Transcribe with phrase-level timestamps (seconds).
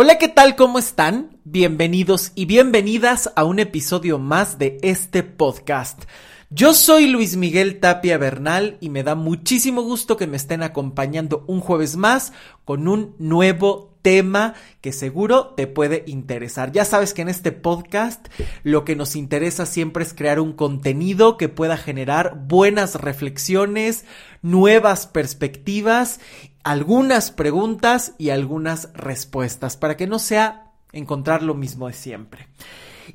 [0.00, 0.54] Hola, ¿qué tal?
[0.54, 1.40] ¿Cómo están?
[1.42, 6.04] Bienvenidos y bienvenidas a un episodio más de este podcast.
[6.50, 11.44] Yo soy Luis Miguel Tapia Bernal y me da muchísimo gusto que me estén acompañando
[11.48, 12.32] un jueves más
[12.64, 16.70] con un nuevo tema que seguro te puede interesar.
[16.72, 18.28] Ya sabes que en este podcast
[18.62, 24.04] lo que nos interesa siempre es crear un contenido que pueda generar buenas reflexiones,
[24.42, 26.20] nuevas perspectivas
[26.64, 32.48] algunas preguntas y algunas respuestas para que no sea encontrar lo mismo de siempre.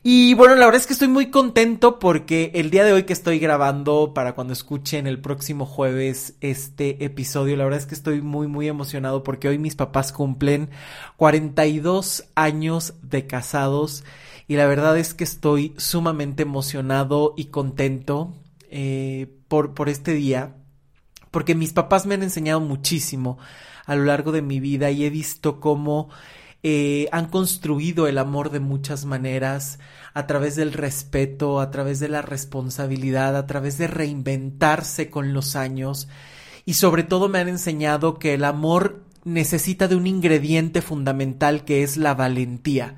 [0.02, 3.14] Y bueno, la verdad es que estoy muy contento porque el día de hoy que
[3.14, 8.22] estoy grabando para cuando escuchen el próximo jueves este episodio, la verdad es que estoy
[8.22, 10.70] muy muy emocionado porque hoy mis papás cumplen
[11.18, 14.04] 42 años de casados
[14.48, 18.34] y la verdad es que estoy sumamente emocionado y contento
[18.72, 20.56] eh, por, por este día
[21.34, 23.40] porque mis papás me han enseñado muchísimo
[23.88, 26.10] a lo largo de mi vida y he visto cómo
[26.62, 29.80] eh, han construido el amor de muchas maneras,
[30.14, 35.56] a través del respeto, a través de la responsabilidad, a través de reinventarse con los
[35.56, 36.08] años.
[36.66, 41.82] Y sobre todo me han enseñado que el amor necesita de un ingrediente fundamental que
[41.82, 42.96] es la valentía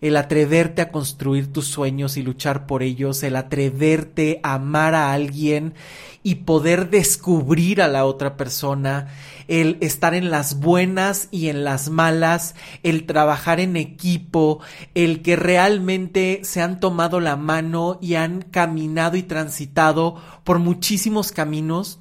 [0.00, 5.12] el atreverte a construir tus sueños y luchar por ellos, el atreverte a amar a
[5.12, 5.74] alguien
[6.22, 9.08] y poder descubrir a la otra persona,
[9.48, 14.60] el estar en las buenas y en las malas, el trabajar en equipo,
[14.94, 21.30] el que realmente se han tomado la mano y han caminado y transitado por muchísimos
[21.30, 22.00] caminos,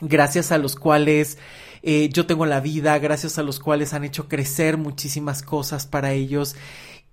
[0.00, 1.38] gracias a los cuales
[1.82, 6.12] eh, yo tengo la vida, gracias a los cuales han hecho crecer muchísimas cosas para
[6.12, 6.56] ellos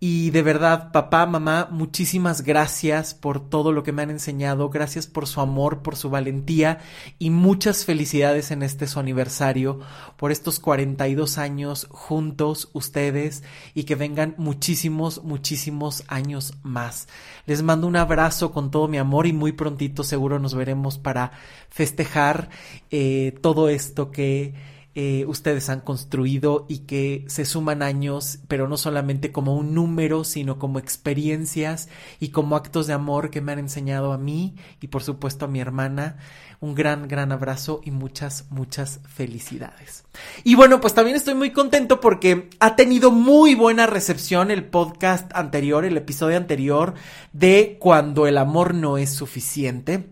[0.06, 5.08] y de verdad, papá, mamá, muchísimas gracias por todo lo que me han enseñado, gracias
[5.08, 6.80] por su amor, por su valentía
[7.20, 9.80] y muchas felicidades en este su aniversario,
[10.18, 17.08] por estos 42 años juntos ustedes y que vengan muchísimos, muchísimos años más.
[17.46, 21.32] Les mando un abrazo con todo mi amor y muy prontito seguro nos veremos para
[21.70, 22.50] festejar
[22.92, 28.78] eh, todo esto que eh, ustedes han construido y que se suman años, pero no
[28.78, 31.90] solamente como un número, sino como experiencias
[32.20, 35.48] y como actos de amor que me han enseñado a mí y por supuesto a
[35.48, 36.18] mi hermana.
[36.60, 40.06] Un gran, gran abrazo y muchas, muchas felicidades.
[40.44, 45.30] Y bueno, pues también estoy muy contento porque ha tenido muy buena recepción el podcast
[45.36, 46.94] anterior, el episodio anterior
[47.34, 50.08] de Cuando el amor no es suficiente.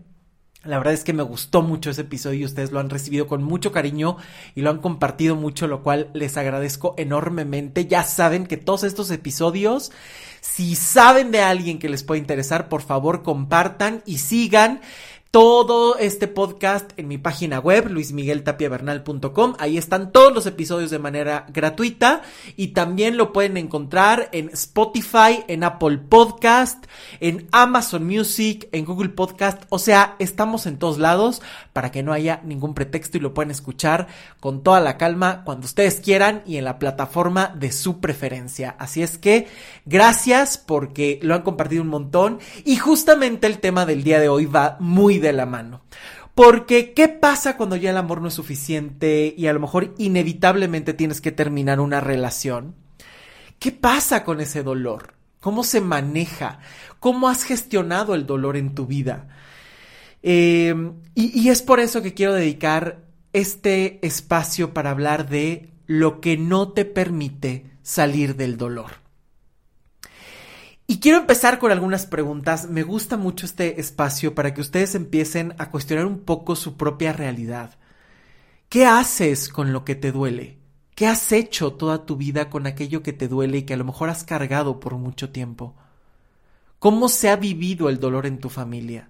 [0.64, 3.42] La verdad es que me gustó mucho ese episodio y ustedes lo han recibido con
[3.42, 4.16] mucho cariño
[4.54, 7.86] y lo han compartido mucho, lo cual les agradezco enormemente.
[7.86, 9.90] Ya saben que todos estos episodios,
[10.40, 14.80] si saben de alguien que les puede interesar, por favor compartan y sigan
[15.32, 19.54] todo este podcast en mi página web, luismigueltapiavernal.com.
[19.58, 22.20] Ahí están todos los episodios de manera gratuita
[22.54, 26.84] y también lo pueden encontrar en Spotify, en Apple Podcast,
[27.18, 29.62] en Amazon Music, en Google Podcast.
[29.70, 31.40] O sea, estamos en todos lados
[31.72, 35.64] para que no haya ningún pretexto y lo pueden escuchar con toda la calma cuando
[35.64, 38.76] ustedes quieran y en la plataforma de su preferencia.
[38.78, 39.48] Así es que
[39.86, 44.44] gracias porque lo han compartido un montón y justamente el tema del día de hoy
[44.44, 45.82] va muy de la mano.
[46.34, 50.94] Porque, ¿qué pasa cuando ya el amor no es suficiente y a lo mejor inevitablemente
[50.94, 52.74] tienes que terminar una relación?
[53.58, 55.14] ¿Qué pasa con ese dolor?
[55.40, 56.60] ¿Cómo se maneja?
[57.00, 59.28] ¿Cómo has gestionado el dolor en tu vida?
[60.22, 63.02] Em, y, y es por eso que quiero dedicar
[63.32, 69.01] este espacio para hablar de lo que no te permite salir del dolor.
[70.86, 72.68] Y quiero empezar con algunas preguntas.
[72.68, 77.12] Me gusta mucho este espacio para que ustedes empiecen a cuestionar un poco su propia
[77.12, 77.78] realidad.
[78.68, 80.58] ¿Qué haces con lo que te duele?
[80.94, 83.84] ¿Qué has hecho toda tu vida con aquello que te duele y que a lo
[83.84, 85.74] mejor has cargado por mucho tiempo?
[86.78, 89.08] ¿Cómo se ha vivido el dolor en tu familia?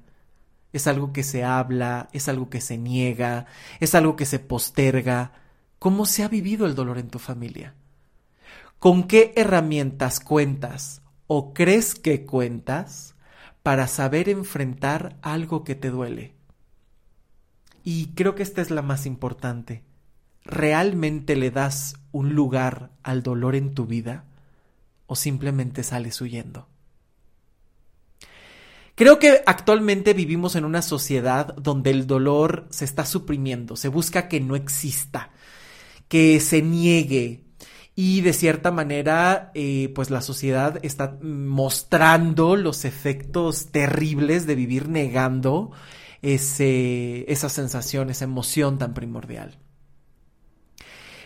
[0.72, 2.08] ¿Es algo que se habla?
[2.12, 3.46] ¿Es algo que se niega?
[3.80, 5.32] ¿Es algo que se posterga?
[5.78, 7.74] ¿Cómo se ha vivido el dolor en tu familia?
[8.78, 13.14] ¿Con qué herramientas cuentas o crees que cuentas
[13.62, 16.34] para saber enfrentar algo que te duele.
[17.84, 19.82] Y creo que esta es la más importante.
[20.44, 24.24] ¿Realmente le das un lugar al dolor en tu vida
[25.06, 26.68] o simplemente sales huyendo?
[28.94, 34.28] Creo que actualmente vivimos en una sociedad donde el dolor se está suprimiendo, se busca
[34.28, 35.30] que no exista,
[36.08, 37.44] que se niegue,
[37.94, 44.88] y de cierta manera eh, pues la sociedad está mostrando los efectos terribles de vivir
[44.88, 45.72] negando
[46.22, 49.58] ese, esa sensación, esa emoción tan primordial.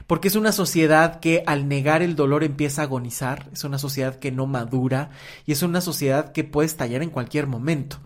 [0.06, 4.16] porque es una sociedad que al negar el dolor empieza a agonizar, es una sociedad
[4.18, 5.10] que no madura
[5.46, 7.98] y es una sociedad que puede estallar en cualquier momento.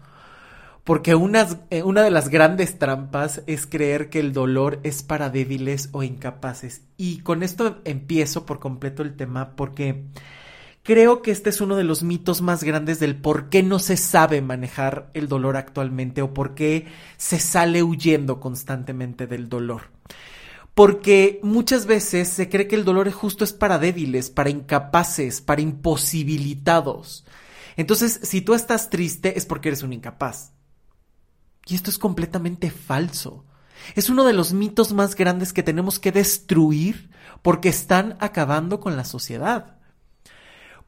[0.84, 5.88] Porque eh, una de las grandes trampas es creer que el dolor es para débiles
[5.92, 6.82] o incapaces.
[6.96, 10.04] Y con esto empiezo por completo el tema porque
[10.82, 13.96] creo que este es uno de los mitos más grandes del por qué no se
[13.96, 16.86] sabe manejar el dolor actualmente o por qué
[17.16, 19.82] se sale huyendo constantemente del dolor
[20.74, 25.60] porque muchas veces se cree que el dolor justo es para débiles, para incapaces, para
[25.60, 27.26] imposibilitados.
[27.76, 30.52] Entonces, si tú estás triste es porque eres un incapaz.
[31.70, 33.44] Y esto es completamente falso.
[33.94, 37.10] Es uno de los mitos más grandes que tenemos que destruir
[37.42, 39.78] porque están acabando con la sociedad.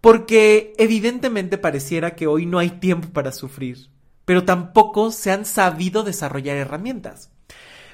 [0.01, 3.91] Porque evidentemente pareciera que hoy no hay tiempo para sufrir,
[4.25, 7.31] pero tampoco se han sabido desarrollar herramientas.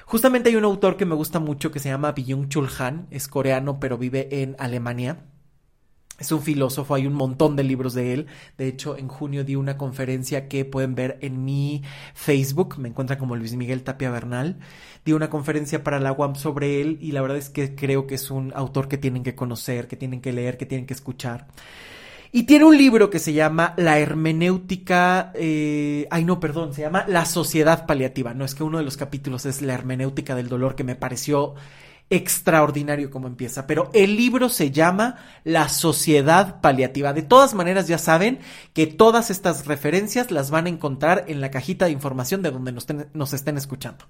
[0.05, 3.79] Justamente hay un autor que me gusta mucho que se llama Byung-Chul Han, es coreano
[3.79, 5.25] pero vive en Alemania.
[6.19, 8.27] Es un filósofo, hay un montón de libros de él.
[8.57, 11.81] De hecho, en junio di una conferencia que pueden ver en mi
[12.13, 14.59] Facebook, me encuentran como Luis Miguel Tapia Bernal.
[15.05, 18.15] Di una conferencia para la UAM sobre él y la verdad es que creo que
[18.15, 21.47] es un autor que tienen que conocer, que tienen que leer, que tienen que escuchar.
[22.31, 27.05] Y tiene un libro que se llama La hermenéutica, eh, ay no, perdón, se llama
[27.07, 28.35] La sociedad paliativa.
[28.35, 31.55] No es que uno de los capítulos es la hermenéutica del dolor que me pareció
[32.09, 37.13] extraordinario como empieza, pero el libro se llama La Sociedad Paliativa.
[37.13, 38.39] De todas maneras, ya saben
[38.73, 42.71] que todas estas referencias las van a encontrar en la cajita de información de donde
[42.71, 44.05] nos, nos estén escuchando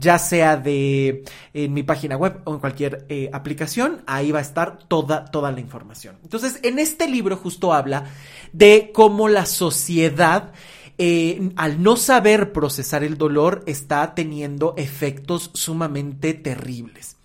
[0.00, 4.42] ya sea de en mi página web o en cualquier eh, aplicación, ahí va a
[4.42, 6.18] estar toda, toda la información.
[6.22, 8.04] Entonces, en este libro justo habla
[8.52, 10.52] de cómo la sociedad
[11.00, 17.17] eh, al no saber procesar el dolor, está teniendo efectos sumamente terribles.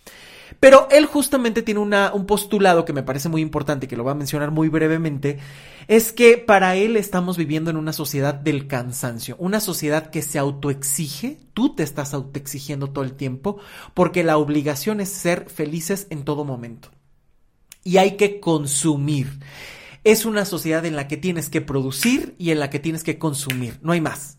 [0.63, 4.15] Pero él justamente tiene un postulado que me parece muy importante, que lo voy a
[4.15, 5.39] mencionar muy brevemente,
[5.89, 10.39] es que para él estamos viviendo en una sociedad del cansancio, una sociedad que se
[10.39, 13.57] autoexige, tú te estás autoexigiendo todo el tiempo,
[13.93, 16.91] porque la obligación es ser felices en todo momento.
[17.83, 19.41] Y hay que consumir.
[20.05, 23.17] Es una sociedad en la que tienes que producir y en la que tienes que
[23.17, 24.37] consumir, no hay más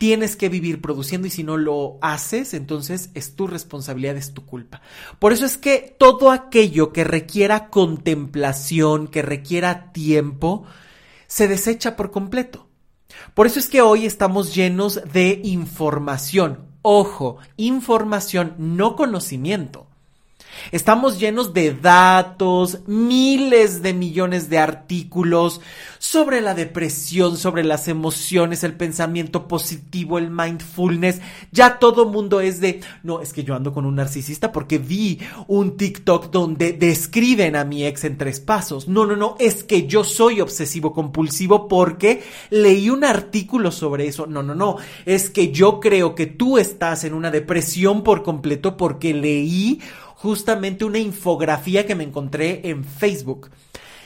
[0.00, 4.46] tienes que vivir produciendo y si no lo haces, entonces es tu responsabilidad, es tu
[4.46, 4.80] culpa.
[5.18, 10.64] Por eso es que todo aquello que requiera contemplación, que requiera tiempo,
[11.26, 12.66] se desecha por completo.
[13.34, 16.60] Por eso es que hoy estamos llenos de información.
[16.80, 19.89] Ojo, información, no conocimiento.
[20.72, 25.60] Estamos llenos de datos, miles de millones de artículos
[25.98, 31.20] sobre la depresión, sobre las emociones, el pensamiento positivo, el mindfulness.
[31.52, 35.18] Ya todo mundo es de, no, es que yo ando con un narcisista porque vi
[35.46, 38.88] un TikTok donde describen a mi ex en tres pasos.
[38.88, 44.26] No, no, no, es que yo soy obsesivo compulsivo porque leí un artículo sobre eso.
[44.26, 48.76] No, no, no, es que yo creo que tú estás en una depresión por completo
[48.76, 49.80] porque leí
[50.20, 53.48] justamente una infografía que me encontré en Facebook.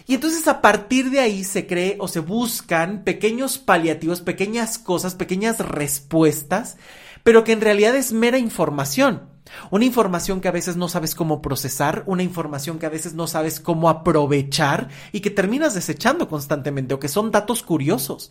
[0.06, 5.16] Y entonces a partir de ahí se cree o se buscan pequeños paliativos, pequeñas cosas,
[5.16, 6.76] pequeñas respuestas,
[7.24, 9.28] pero que en realidad es mera información.
[9.72, 13.26] Una información que a veces no sabes cómo procesar, una información que a veces no
[13.26, 18.30] sabes cómo aprovechar y que terminas desechando constantemente o que son datos curiosos.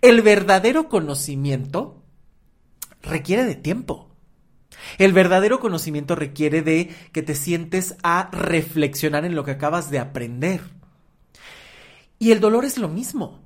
[0.00, 2.04] El verdadero conocimiento
[3.02, 4.09] requiere de tiempo.
[4.98, 9.98] El verdadero conocimiento requiere de que te sientes a reflexionar en lo que acabas de
[9.98, 10.60] aprender.
[12.18, 13.40] Y el dolor es lo mismo.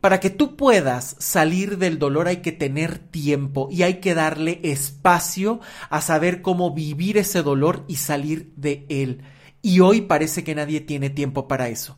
[0.00, 4.60] Para que tú puedas salir del dolor hay que tener tiempo y hay que darle
[4.62, 9.22] espacio a saber cómo vivir ese dolor y salir de él.
[9.62, 11.96] Y hoy parece que nadie tiene tiempo para eso.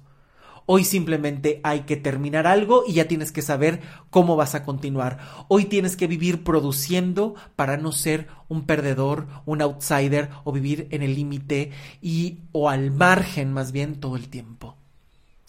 [0.67, 3.81] Hoy simplemente hay que terminar algo y ya tienes que saber
[4.11, 5.19] cómo vas a continuar.
[5.47, 11.03] Hoy tienes que vivir produciendo para no ser un perdedor, un outsider o vivir en
[11.03, 11.71] el límite
[12.03, 14.77] y o al margen más bien todo el tiempo.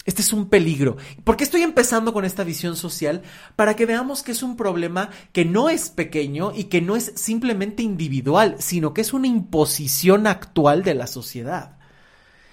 [0.04, 0.96] Este es un peligro.
[1.24, 3.22] ¿Por qué estoy empezando con esta visión social?
[3.56, 7.12] Para que veamos que es un problema que no es pequeño y que no es
[7.16, 11.77] simplemente individual, sino que es una imposición actual de la sociedad.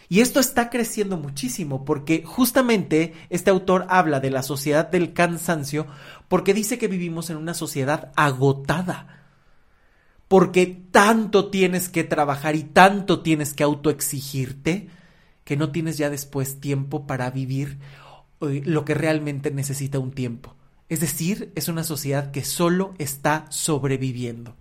[0.08, 5.88] Y esto está creciendo muchísimo porque justamente este autor habla de la sociedad del cansancio
[6.28, 9.24] porque dice que vivimos en una sociedad agotada.
[10.28, 14.90] Porque tanto tienes que trabajar y tanto tienes que autoexigirte
[15.44, 17.80] que no tienes ya después tiempo para vivir
[18.42, 20.56] eh, lo que realmente necesita un tiempo.
[20.90, 24.56] Es decir, es una sociedad que solo está sobreviviendo.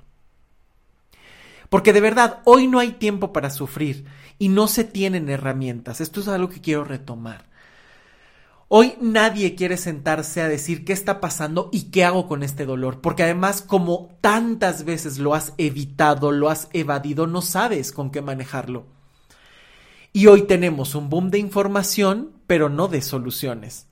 [1.69, 4.05] Porque de verdad, hoy no hay tiempo para sufrir
[4.39, 6.01] y no se tienen herramientas.
[6.01, 7.47] Esto es algo que quiero retomar.
[8.69, 13.01] Hoy nadie quiere sentarse a decir qué está pasando y qué hago con este dolor,
[13.01, 18.23] porque además como tantas veces lo has evitado, lo has evadido, no sabes con qué
[18.23, 18.87] manejarlo.
[20.13, 23.87] Y hoy tenemos un boom de información, pero no de soluciones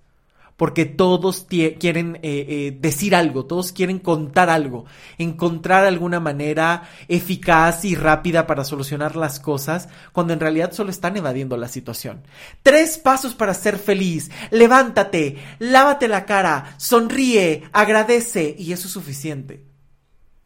[0.62, 4.84] porque todos quieren eh, eh, decir algo, todos quieren contar algo,
[5.18, 11.16] encontrar alguna manera eficaz y rápida para solucionar las cosas, cuando en realidad solo están
[11.16, 12.22] evadiendo la situación.
[12.62, 14.30] Tres pasos para ser feliz.
[14.52, 19.64] Levántate, lávate la cara, sonríe, agradece y eso es suficiente.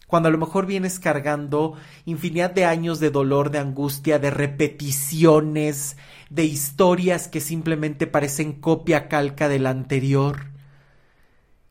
[0.07, 1.75] Cuando a lo mejor vienes cargando
[2.07, 5.97] infinidad de años de dolor, de angustia, de repeticiones,
[6.31, 10.51] de historias que simplemente parecen copia calca de la anterior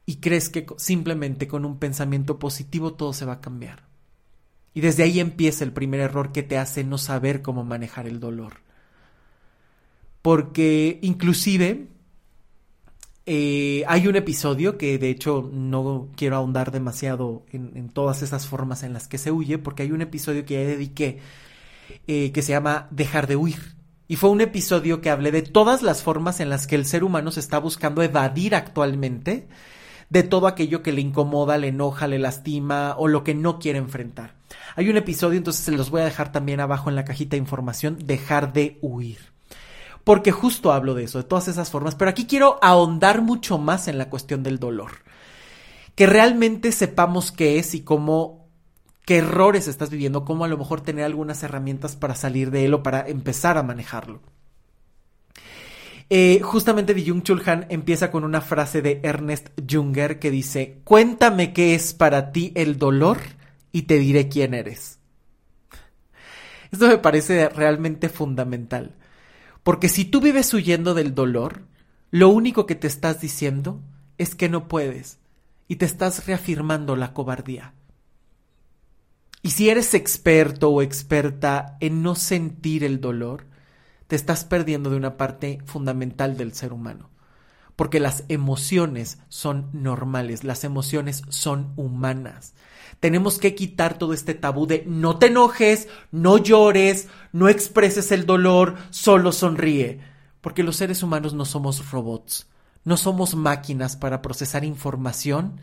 [0.05, 3.83] y crees que simplemente con un pensamiento positivo todo se va a cambiar.
[4.73, 8.19] Y desde ahí empieza el primer error que te hace no saber cómo manejar el
[8.19, 8.57] dolor.
[10.21, 11.87] Porque inclusive
[13.25, 18.83] eh, hay un episodio que de hecho no quiero ahondar demasiado en, todas esas formas
[18.83, 21.19] en las que se huye, porque hay un episodio que ya dediqué
[22.07, 23.75] eh, que se llama Dejar de huir.
[24.07, 27.03] Y fue un episodio que hablé de todas las formas en las que el ser
[27.03, 29.47] humano se está buscando evadir actualmente
[30.09, 33.79] de todo aquello que le incomoda, le enoja, le lastima o lo que no quiere
[33.79, 34.35] enfrentar.
[34.75, 37.41] Hay un episodio, entonces se los voy a dejar también abajo en la cajita de
[37.41, 39.33] información, dejar de huir.
[40.03, 43.87] Porque justo hablo de eso, de todas esas formas, pero aquí quiero ahondar mucho más
[43.87, 44.91] en la cuestión del dolor.
[45.95, 48.44] Que realmente sepamos qué es y cómo
[49.05, 52.73] qué errores estás viviendo, cómo a lo mejor tener algunas herramientas para salir de él
[52.73, 54.21] o para empezar a manejarlo.
[56.09, 60.81] Eh, justamente de Jung Chul Han empieza con una frase de Ernest Junger que dice:
[60.83, 63.19] Cuéntame qué es para ti el dolor
[63.71, 64.99] y te diré quién eres.
[66.71, 68.95] Esto me parece realmente fundamental.
[69.63, 71.63] Porque si tú vives huyendo del dolor,
[72.11, 73.81] lo único que te estás diciendo
[74.17, 75.17] es que no puedes
[75.67, 77.73] y te estás reafirmando la cobardía.
[79.45, 83.45] Y si eres experto o experta en no sentir el dolor,
[84.07, 87.11] te estás perdiendo de una parte fundamental del ser humano.
[87.75, 92.55] Porque las emociones son normales, las emociones son humanas.
[92.99, 98.25] Tenemos que quitar todo este tabú de no te enojes, no llores, no expreses el
[98.25, 99.99] dolor, solo sonríe.
[100.41, 102.47] Porque los seres humanos no somos robots,
[102.83, 105.59] no somos máquinas para procesar información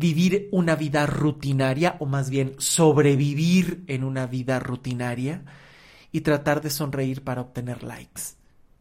[0.00, 5.44] vivir una vida rutinaria o más bien sobrevivir en una vida rutinaria
[6.10, 8.22] y tratar de sonreír para obtener likes.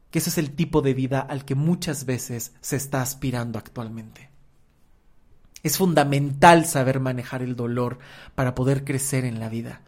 [0.09, 4.31] Que ese es el tipo de vida al que muchas veces se está aspirando actualmente.
[5.61, 7.99] Es fundamental saber manejar el dolor
[8.33, 9.81] para poder crecer en la vida.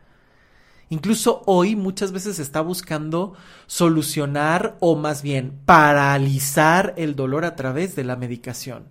[0.90, 3.36] Incluso hoy muchas veces se está buscando
[3.68, 8.90] solucionar o más bien paralizar el dolor a través de la medicación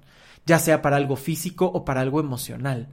[0.50, 2.88] ya sea para algo físico o para algo emocional.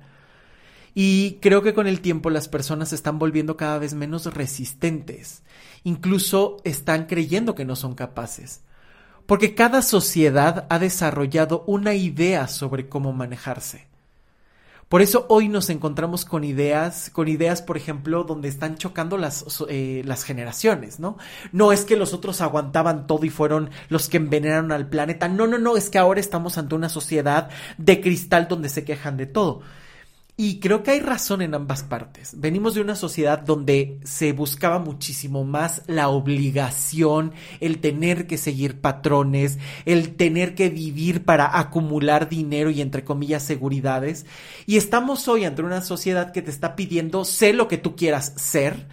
[0.94, 5.42] Y creo que con el tiempo las personas se están volviendo cada vez menos resistentes.
[5.84, 8.62] Incluso están creyendo que no son capaces.
[9.26, 13.87] Porque cada sociedad ha desarrollado una idea sobre cómo manejarse.
[14.90, 19.44] Por eso hoy nos encontramos con ideas, con ideas, por ejemplo, donde están chocando las,
[19.68, 21.18] eh, las generaciones, ¿no?
[21.52, 25.28] No es que los otros aguantaban todo y fueron los que envenenaron al planeta.
[25.28, 29.18] No, no, no, es que ahora estamos ante una sociedad de cristal donde se quejan
[29.18, 29.62] de todo.
[30.40, 32.40] Y creo que hay razón en ambas partes.
[32.40, 38.80] Venimos de una sociedad donde se buscaba muchísimo más la obligación, el tener que seguir
[38.80, 44.28] patrones, el tener que vivir para acumular dinero y entre comillas seguridades.
[44.68, 48.34] Y estamos hoy ante una sociedad que te está pidiendo sé lo que tú quieras
[48.36, 48.86] ser.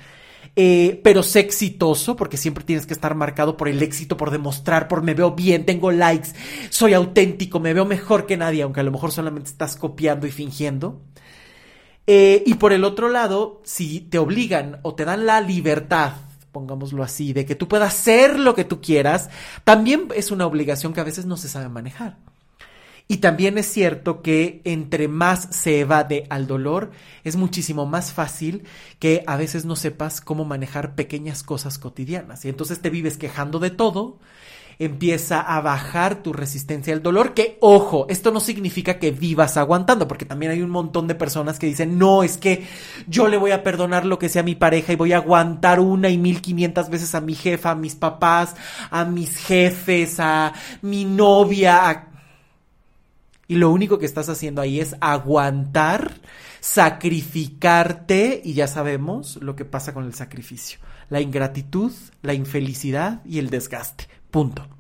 [0.56, 4.86] Eh, pero sé exitoso, porque siempre tienes que estar marcado por el éxito, por demostrar,
[4.86, 6.28] por me veo bien, tengo likes,
[6.70, 10.30] soy auténtico, me veo mejor que nadie, aunque a lo mejor solamente estás copiando y
[10.30, 11.02] fingiendo.
[12.06, 16.12] Eh, y por el otro lado, si te obligan o te dan la libertad,
[16.52, 19.30] pongámoslo así, de que tú puedas hacer lo que tú quieras,
[19.64, 22.16] también es una obligación que a veces no se sabe manejar.
[23.06, 26.90] Y también es cierto que entre más se evade al dolor,
[27.22, 28.64] es muchísimo más fácil
[28.98, 32.44] que a veces no sepas cómo manejar pequeñas cosas cotidianas.
[32.44, 34.18] Y entonces te vives quejando de todo
[34.78, 40.08] empieza a bajar tu resistencia al dolor, que ojo, esto no significa que vivas aguantando,
[40.08, 42.66] porque también hay un montón de personas que dicen, no, es que
[43.06, 45.80] yo le voy a perdonar lo que sea a mi pareja y voy a aguantar
[45.80, 48.56] una y mil quinientas veces a mi jefa, a mis papás,
[48.90, 52.08] a mis jefes, a mi novia.
[53.46, 56.14] Y lo único que estás haciendo ahí es aguantar,
[56.60, 60.78] sacrificarte, y ya sabemos lo que pasa con el sacrificio.
[61.10, 64.08] La ingratitud, la infelicidad y el desgaste.
[64.30, 64.73] Punto.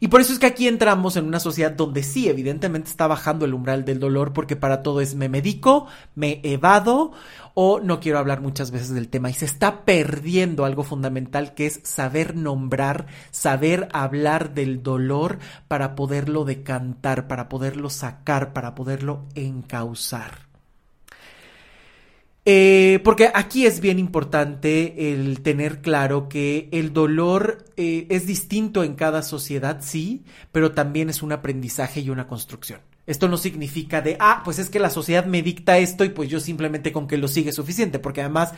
[0.00, 3.44] Y por eso es que aquí entramos en una sociedad donde sí, evidentemente está bajando
[3.44, 7.12] el umbral del dolor porque para todo es me medico, me evado
[7.54, 11.66] o no quiero hablar muchas veces del tema y se está perdiendo algo fundamental que
[11.66, 19.26] es saber nombrar, saber hablar del dolor para poderlo decantar, para poderlo sacar, para poderlo
[19.34, 20.47] encauzar.
[22.50, 28.84] Eh, porque aquí es bien importante el tener claro que el dolor eh, es distinto
[28.84, 32.80] en cada sociedad, sí, pero también es un aprendizaje y una construcción.
[33.06, 36.30] Esto no significa de, ah, pues es que la sociedad me dicta esto y pues
[36.30, 38.54] yo simplemente con que lo sigue suficiente, porque además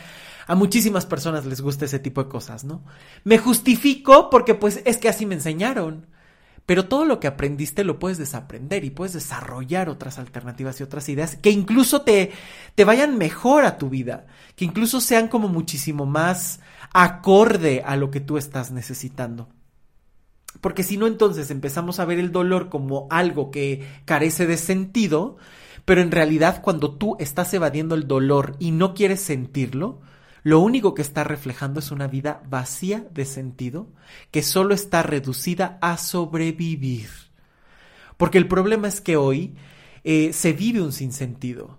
[0.47, 2.85] a muchísimas personas les gusta ese tipo de cosas, ¿no?
[3.25, 6.07] Me justifico porque pues es que así me enseñaron.
[6.71, 11.09] Pero todo lo que aprendiste lo puedes desaprender y puedes desarrollar otras alternativas y otras
[11.09, 12.31] ideas que incluso te,
[12.77, 16.61] te vayan mejor a tu vida, que incluso sean como muchísimo más
[16.93, 19.49] acorde a lo que tú estás necesitando.
[20.61, 25.39] Porque si no, entonces empezamos a ver el dolor como algo que carece de sentido,
[25.85, 30.03] pero en realidad cuando tú estás evadiendo el dolor y no quieres sentirlo,
[30.43, 33.89] lo único que está reflejando es una vida vacía de sentido,
[34.31, 37.09] que solo está reducida a sobrevivir.
[38.17, 39.55] Porque el problema es que hoy
[40.05, 41.79] eh, se vive un sinsentido,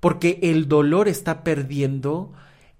[0.00, 2.32] porque el dolor está perdiendo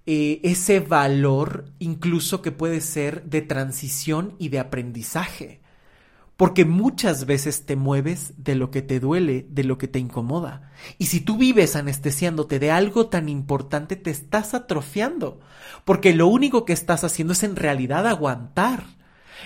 [0.05, 5.58] eh, ese valor incluso que puede ser de transición y de aprendizaje
[6.39, 10.71] porque muchas veces te mueves de lo que te duele, de lo que te incomoda.
[10.97, 15.41] Y si tú vives anestesiándote de algo tan importante, te estás atrofiando,
[15.83, 18.85] porque lo único que estás haciendo es en realidad aguantar.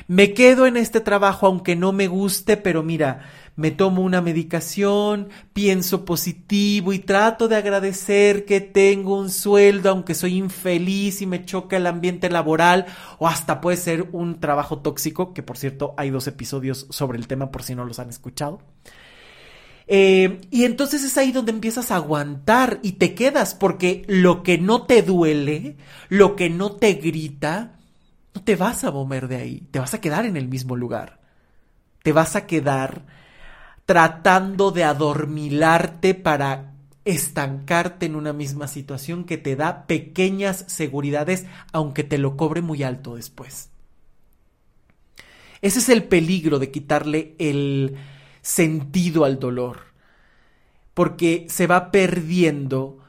[0.08, 5.30] Me quedo en este trabajo aunque no me guste, pero mira, me tomo una medicación,
[5.54, 11.46] pienso positivo y trato de agradecer que tengo un sueldo aunque soy infeliz y me
[11.46, 12.88] choca el ambiente laboral
[13.20, 17.28] o hasta puede ser un trabajo tóxico, que por cierto hay dos episodios sobre el
[17.28, 18.60] tema por si no los han escuchado.
[19.86, 24.58] Eh, y entonces es ahí donde empiezas a aguantar y te quedas porque lo que
[24.58, 25.78] no te duele,
[26.10, 27.80] lo que no te grita,
[28.34, 31.20] no te vas a mover de ahí, te vas a quedar en el mismo lugar.
[32.02, 33.06] Te vas a quedar
[33.86, 36.74] tratando de adormilarte para
[37.06, 42.84] estancarte en una misma situación que te da pequeñas seguridades, aunque te lo cobre muy
[42.84, 43.70] alto después.
[45.62, 47.98] Ese es el peligro de quitarle el
[48.42, 49.80] sentido al dolor,
[50.94, 53.00] porque se va perdiendo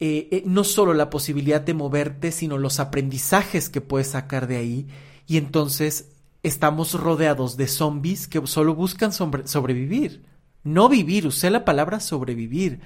[0.00, 4.56] eh, eh, no solo la posibilidad de moverte, sino los aprendizajes que puedes sacar de
[4.56, 4.86] ahí,
[5.26, 6.08] y entonces
[6.42, 10.24] estamos rodeados de zombies que solo buscan sobrevivir.
[10.62, 12.80] No vivir, usé la palabra sobrevivir,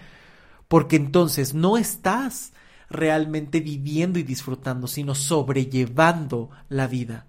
[0.68, 2.52] porque entonces no estás
[2.88, 7.26] realmente viviendo y disfrutando, sino sobrellevando la vida.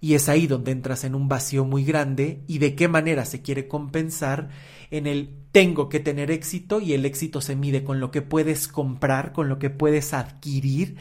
[0.00, 3.40] Y es ahí donde entras en un vacío muy grande y de qué manera se
[3.40, 4.50] quiere compensar
[4.90, 8.66] en el tengo que tener éxito y el éxito se mide con lo que puedes
[8.66, 10.96] comprar, con lo que puedes adquirir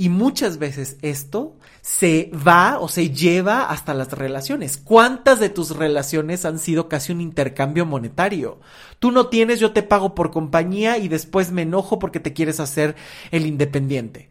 [0.00, 4.76] y muchas veces esto se va o se lleva hasta las relaciones.
[4.76, 8.60] ¿Cuántas de tus relaciones han sido casi un intercambio monetario?
[8.98, 12.60] Tú no tienes, yo te pago por compañía y después me enojo porque te quieres
[12.60, 12.96] hacer
[13.30, 14.30] el independiente.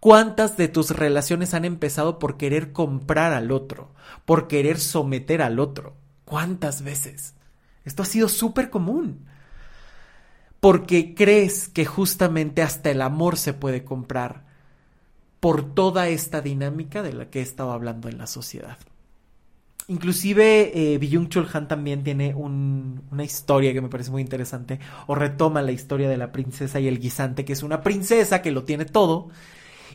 [0.00, 3.92] ¿Cuántas de tus relaciones han empezado por querer comprar al otro,
[4.24, 5.96] por querer someter al otro?
[6.24, 7.34] ¿Cuántas veces?
[7.84, 9.26] Esto ha sido súper común.
[10.60, 14.47] Porque crees que justamente hasta el amor se puede comprar
[15.40, 18.78] por toda esta dinámica de la que he estado hablando en la sociedad.
[19.90, 25.14] Inclusive eh, Byung Chul Han también tiene una historia que me parece muy interesante, o
[25.14, 28.64] retoma la historia de la princesa y el guisante, que es una princesa que lo
[28.64, 29.30] tiene todo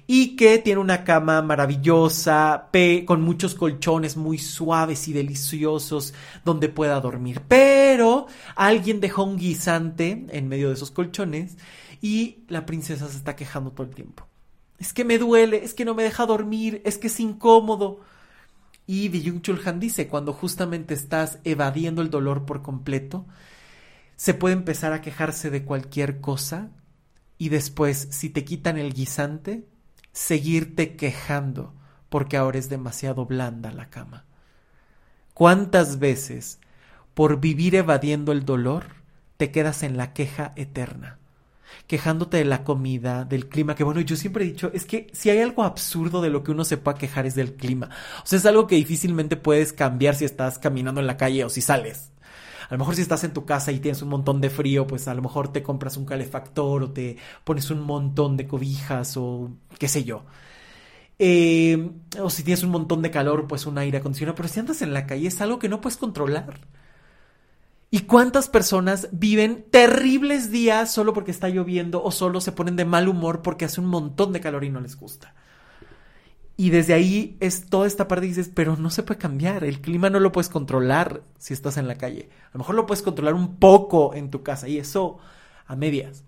[0.08, 2.70] y que tiene una cama maravillosa,
[3.06, 7.42] con muchos colchones muy suaves y deliciosos donde pueda dormir.
[7.48, 8.26] Pero
[8.56, 11.58] alguien dejó un guisante en medio de esos colchones
[12.02, 14.28] y la princesa se está quejando todo el tiempo
[14.84, 18.02] es que me duele, es que no me deja dormir, es que es incómodo.
[18.86, 23.26] Y Byung Chul Han dice, cuando justamente estás evadiendo el dolor por completo,
[24.18, 26.70] se puede empezar a quejarse de cualquier cosa
[27.38, 29.66] y después, si te quitan el guisante,
[30.12, 31.74] seguirte quejando
[32.10, 34.26] porque ahora es demasiado blanda la cama.
[35.34, 36.60] ¿Cuántas veces,
[37.14, 38.88] por vivir evadiendo el dolor,
[39.38, 41.20] te quedas en la queja eterna?
[41.88, 45.30] Quejándote de la comida, del clima, que bueno, yo siempre he dicho, es que si
[45.30, 47.90] hay algo absurdo de lo que uno se pueda quejar es del clima.
[48.24, 51.50] O sea, es algo que difícilmente puedes cambiar si estás caminando en la calle o
[51.50, 52.12] si sales.
[52.70, 55.08] A lo mejor si estás en tu casa y tienes un montón de frío, pues
[55.08, 59.52] a lo mejor te compras un calefactor o te pones un montón de cobijas o
[59.78, 60.26] qué sé yo.
[61.20, 64.36] Eh, o si tienes un montón de calor, pues un aire acondicionado.
[64.36, 66.62] Pero si andas en la calle es algo que no puedes controlar.
[67.94, 72.86] ¿Y cuántas personas viven terribles días solo porque está lloviendo o solo se ponen de
[72.86, 75.36] mal humor porque hace un montón de calor y no les gusta?
[76.58, 79.80] Y desde ahí es toda esta parte y dices, pero no se puede cambiar, el
[79.80, 82.32] clima no lo puedes controlar si estás en la calle.
[82.46, 85.20] A lo mejor lo puedes controlar un poco en tu casa y eso
[85.68, 86.24] a medias.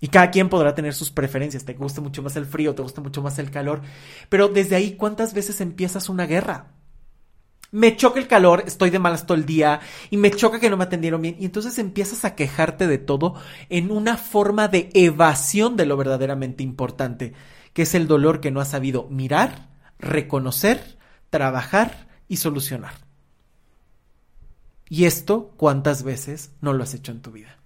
[0.00, 3.02] Y cada quien podrá tener sus preferencias, te gusta mucho más el frío, te gusta
[3.02, 3.82] mucho más el calor,
[4.30, 6.68] pero desde ahí cuántas veces empiezas una guerra
[7.72, 9.80] me choca el calor, estoy de malas todo el día
[10.10, 13.34] y me choca que no me atendieron bien y entonces empiezas a quejarte de todo
[13.70, 17.32] en una forma de evasión de lo verdaderamente importante,
[17.72, 20.98] que es el dolor que no has sabido mirar, reconocer,
[21.30, 22.92] trabajar y solucionar.
[24.90, 27.56] Y esto, ¿cuántas veces no lo has hecho en tu vida?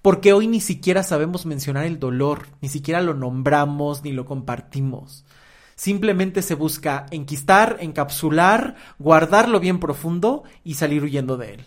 [0.00, 5.24] Porque hoy ni siquiera sabemos mencionar el dolor, ni siquiera lo nombramos ni lo compartimos.
[5.76, 11.64] Simplemente se busca enquistar, encapsular, guardarlo bien profundo y salir huyendo de él.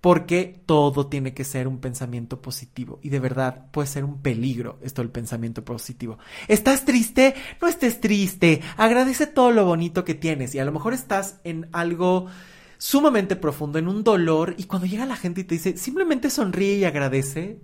[0.00, 3.00] Porque todo tiene que ser un pensamiento positivo.
[3.02, 6.18] Y de verdad puede ser un peligro esto del pensamiento positivo.
[6.46, 7.34] ¿Estás triste?
[7.60, 8.62] No estés triste.
[8.76, 10.54] Agradece todo lo bonito que tienes.
[10.54, 12.28] Y a lo mejor estás en algo
[12.78, 14.54] sumamente profundo, en un dolor.
[14.56, 17.60] Y cuando llega la gente y te dice, simplemente sonríe y agradece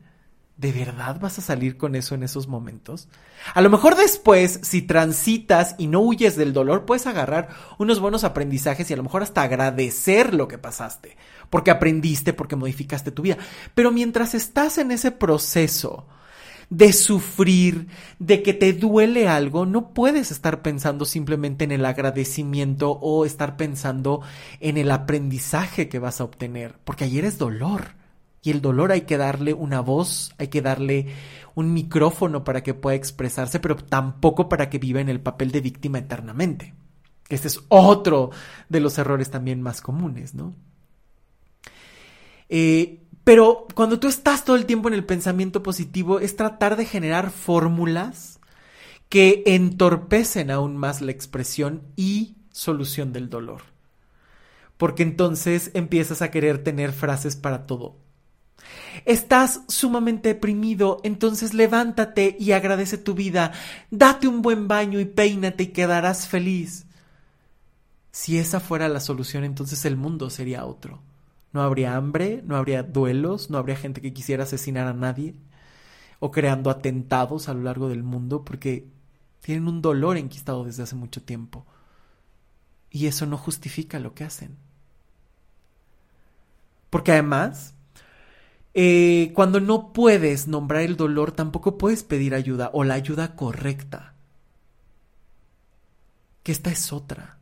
[0.56, 3.08] ¿De verdad vas a salir con eso en esos momentos?
[3.52, 8.24] A lo mejor después, si transitas y no huyes del dolor, puedes agarrar unos buenos
[8.24, 11.18] aprendizajes y a lo mejor hasta agradecer lo que pasaste,
[11.50, 13.36] porque aprendiste, porque modificaste tu vida.
[13.74, 16.06] Pero mientras estás en ese proceso
[16.70, 17.88] de sufrir,
[18.18, 23.58] de que te duele algo, no puedes estar pensando simplemente en el agradecimiento o estar
[23.58, 24.22] pensando
[24.60, 28.05] en el aprendizaje que vas a obtener, porque ayer es dolor.
[28.46, 31.08] Y el dolor hay que darle una voz, hay que darle
[31.56, 35.60] un micrófono para que pueda expresarse, pero tampoco para que viva en el papel de
[35.60, 36.72] víctima eternamente.
[37.28, 38.30] Este es otro
[38.68, 40.54] de los errores también más comunes, ¿no?
[42.48, 46.84] Eh, pero cuando tú estás todo el tiempo en el pensamiento positivo, es tratar de
[46.84, 48.38] generar fórmulas
[49.08, 53.62] que entorpecen aún más la expresión y solución del dolor.
[54.76, 58.05] Porque entonces empiezas a querer tener frases para todo.
[59.04, 63.52] Estás sumamente deprimido, entonces levántate y agradece tu vida.
[63.90, 66.86] Date un buen baño y peínate y quedarás feliz.
[68.10, 71.02] Si esa fuera la solución, entonces el mundo sería otro.
[71.52, 75.34] No habría hambre, no habría duelos, no habría gente que quisiera asesinar a nadie
[76.18, 78.88] o creando atentados a lo largo del mundo porque
[79.40, 81.64] tienen un dolor enquistado desde hace mucho tiempo.
[82.90, 84.56] Y eso no justifica lo que hacen.
[86.90, 87.75] Porque además,
[88.78, 94.12] eh, cuando no puedes nombrar el dolor, tampoco puedes pedir ayuda o la ayuda correcta.
[96.42, 97.38] Que esta es otra.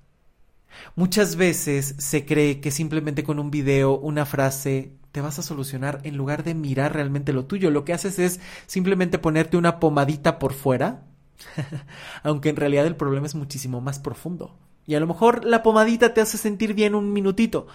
[0.94, 6.00] Muchas veces se cree que simplemente con un video, una frase, te vas a solucionar
[6.04, 7.72] en lugar de mirar realmente lo tuyo.
[7.72, 11.02] Lo que haces es simplemente ponerte una pomadita por fuera,
[12.22, 14.56] aunque en realidad el problema es muchísimo más profundo.
[14.86, 17.66] Y a lo mejor la pomadita te hace sentir bien un minutito,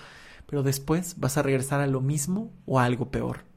[0.45, 3.48] pero después vas a regresar a lo mismo o a algo peor.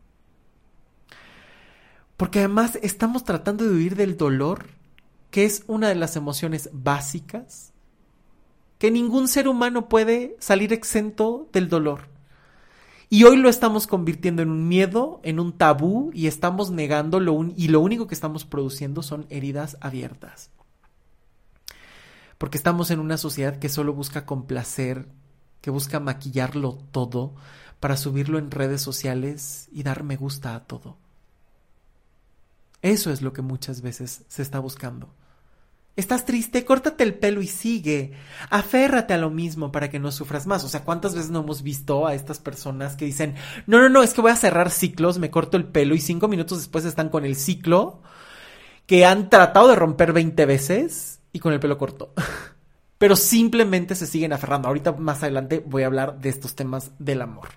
[2.23, 4.67] Porque además estamos tratando de huir del dolor,
[5.33, 7.73] que es una de las emociones básicas,
[8.79, 12.03] que ningún ser humano puede salir exento del dolor.
[13.11, 17.67] Y hoy lo estamos convirtiendo en un miedo, en un tabú, y estamos negándolo, y
[17.67, 20.53] lo único que estamos produciendo son heridas abiertas.
[22.39, 25.09] Porque estamos en una sociedad que solo busca complacer,
[25.61, 27.35] que busca maquillarlo todo
[27.81, 31.02] para subirlo en redes sociales y dar me gusta a todo.
[32.83, 35.15] Eso es lo que muchas veces se está buscando.
[35.95, 38.13] Estás triste, córtate el pelo y sigue.
[38.49, 40.65] Aférrate a lo mismo para que no sufras más.
[40.65, 43.35] O sea, ¿cuántas veces no hemos visto a estas personas que dicen,
[43.67, 46.29] no, no, no, es que voy a cerrar ciclos, me corto el pelo y cinco
[46.29, 48.03] minutos después están con el ciclo
[48.87, 52.15] que han tratado de romper 20 veces y con el pelo corto.
[52.99, 54.69] Pero simplemente se siguen aferrando.
[54.69, 57.49] Ahorita más adelante voy a hablar de estos temas del amor.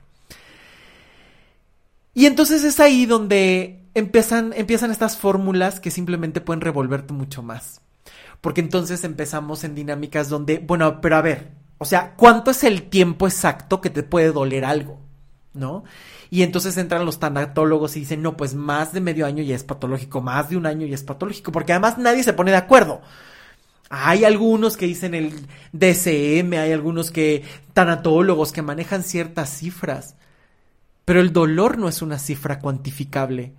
[2.13, 7.81] Y entonces es ahí donde empiezan, empiezan estas fórmulas que simplemente pueden revolverte mucho más.
[8.41, 12.83] Porque entonces empezamos en dinámicas donde, bueno, pero a ver, o sea, ¿cuánto es el
[12.83, 14.99] tiempo exacto que te puede doler algo?
[15.53, 15.83] ¿No?
[16.29, 19.63] Y entonces entran los tanatólogos y dicen, no, pues más de medio año ya es
[19.63, 23.01] patológico, más de un año ya es patológico, porque además nadie se pone de acuerdo.
[23.89, 25.31] Hay algunos que dicen el
[25.71, 30.15] DCM, hay algunos que tanatólogos que manejan ciertas cifras,
[31.05, 33.53] pero el dolor no es una cifra cuantificable.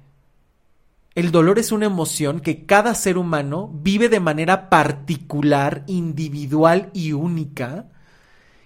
[1.16, 7.12] El dolor es una emoción que cada ser humano vive de manera particular, individual y
[7.12, 7.87] única,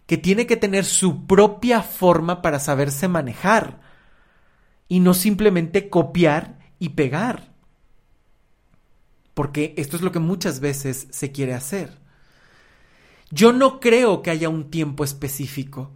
[0.07, 3.81] que tiene que tener su propia forma para saberse manejar
[4.89, 7.55] y no simplemente copiar y pegar.
[9.33, 11.99] Porque esto es lo que muchas veces se quiere hacer.
[13.31, 15.93] Yo no creo que haya un tiempo específico.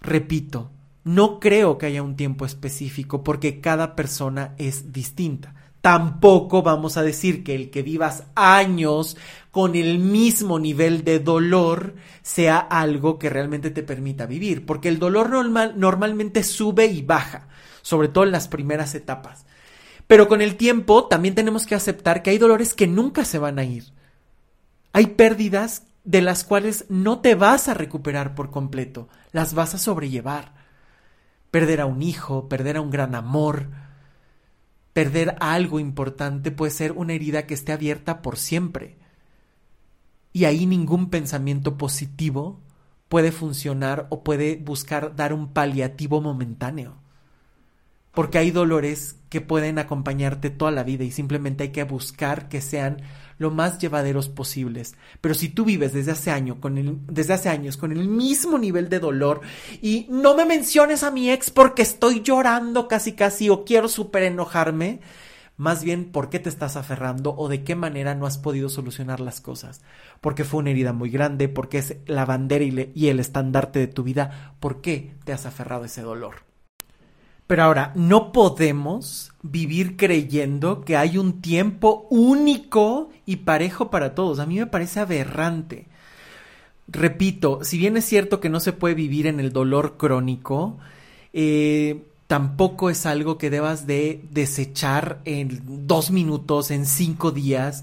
[0.00, 0.72] Repito,
[1.04, 5.54] no creo que haya un tiempo específico porque cada persona es distinta.
[5.80, 9.16] Tampoco vamos a decir que el que vivas años
[9.50, 14.98] con el mismo nivel de dolor sea algo que realmente te permita vivir, porque el
[14.98, 17.48] dolor normal, normalmente sube y baja,
[17.82, 19.46] sobre todo en las primeras etapas.
[20.06, 23.58] Pero con el tiempo también tenemos que aceptar que hay dolores que nunca se van
[23.58, 23.84] a ir.
[24.92, 29.78] Hay pérdidas de las cuales no te vas a recuperar por completo, las vas a
[29.78, 30.52] sobrellevar.
[31.50, 33.68] Perder a un hijo, perder a un gran amor,
[34.92, 38.98] Perder algo importante puede ser una herida que esté abierta por siempre.
[40.32, 42.60] Y ahí ningún pensamiento positivo
[43.08, 46.96] puede funcionar o puede buscar dar un paliativo momentáneo.
[48.12, 52.60] Porque hay dolores que pueden acompañarte toda la vida y simplemente hay que buscar que
[52.60, 53.02] sean
[53.40, 54.94] lo más llevaderos posibles.
[55.20, 58.58] Pero si tú vives desde hace, año con el, desde hace años con el mismo
[58.58, 59.40] nivel de dolor
[59.80, 64.24] y no me menciones a mi ex porque estoy llorando casi casi o quiero súper
[64.24, 65.00] enojarme,
[65.56, 69.20] más bien por qué te estás aferrando o de qué manera no has podido solucionar
[69.20, 69.80] las cosas.
[70.20, 74.02] Porque fue una herida muy grande, porque es la bandera y, el estandarte de tu
[74.02, 76.49] vida, ¿por qué te has aferrado a ese dolor?
[77.50, 84.38] Pero ahora, no podemos vivir creyendo que hay un tiempo único y parejo para todos.
[84.38, 85.88] A mí me parece aberrante.
[86.86, 90.78] Repito, si bien es cierto que no se puede vivir en el dolor crónico,
[91.32, 97.82] eh, tampoco es algo que debas de desechar en dos minutos, en cinco días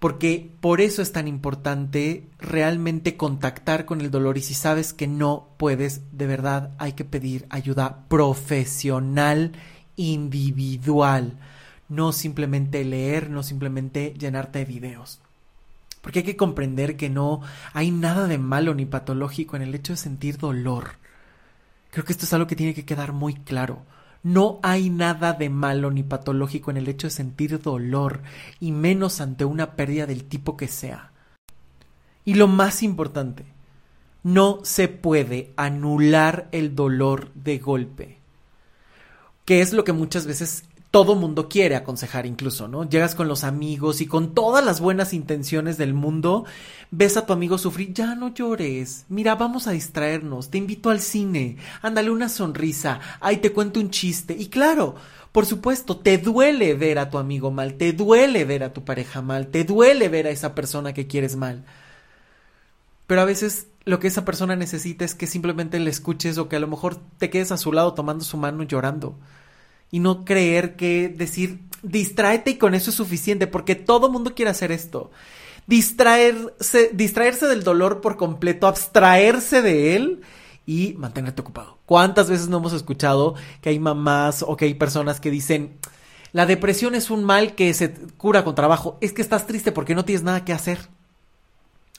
[0.00, 5.06] porque por eso es tan importante realmente contactar con el dolor y si sabes que
[5.06, 9.52] no puedes, de verdad hay que pedir ayuda profesional,
[9.96, 11.34] individual,
[11.90, 15.20] no simplemente leer, no simplemente llenarte de videos.
[16.00, 17.42] Porque hay que comprender que no
[17.74, 20.92] hay nada de malo ni patológico en el hecho de sentir dolor.
[21.90, 23.82] Creo que esto es algo que tiene que quedar muy claro.
[24.22, 28.22] No hay nada de malo ni patológico en el hecho de sentir dolor,
[28.60, 31.12] y menos ante una pérdida del tipo que sea.
[32.24, 33.44] Y lo más importante,
[34.22, 38.18] no se puede anular el dolor de golpe,
[39.46, 42.88] que es lo que muchas veces todo mundo quiere aconsejar incluso, ¿no?
[42.88, 46.44] Llegas con los amigos y con todas las buenas intenciones del mundo,
[46.90, 51.00] ves a tu amigo sufrir, ya no llores, mira, vamos a distraernos, te invito al
[51.00, 54.34] cine, ándale una sonrisa, ay, te cuento un chiste.
[54.36, 54.96] Y claro,
[55.30, 59.22] por supuesto, te duele ver a tu amigo mal, te duele ver a tu pareja
[59.22, 61.64] mal, te duele ver a esa persona que quieres mal.
[63.06, 66.56] Pero a veces lo que esa persona necesita es que simplemente le escuches o que
[66.56, 69.16] a lo mejor te quedes a su lado tomando su mano y llorando
[69.90, 74.50] y no creer que decir distráete y con eso es suficiente, porque todo mundo quiere
[74.50, 75.10] hacer esto.
[75.66, 80.20] Distraerse, distraerse del dolor por completo, abstraerse de él
[80.66, 81.78] y mantenerte ocupado.
[81.86, 85.78] ¿Cuántas veces no hemos escuchado que hay mamás o que hay personas que dicen,
[86.32, 89.94] la depresión es un mal que se cura con trabajo, es que estás triste porque
[89.94, 90.78] no tienes nada que hacer?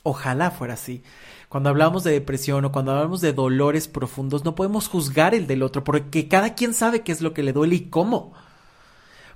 [0.04, 1.04] Ojalá fuera así.
[1.52, 5.64] Cuando hablamos de depresión o cuando hablamos de dolores profundos, no podemos juzgar el del
[5.64, 8.32] otro, porque cada quien sabe qué es lo que le duele y cómo.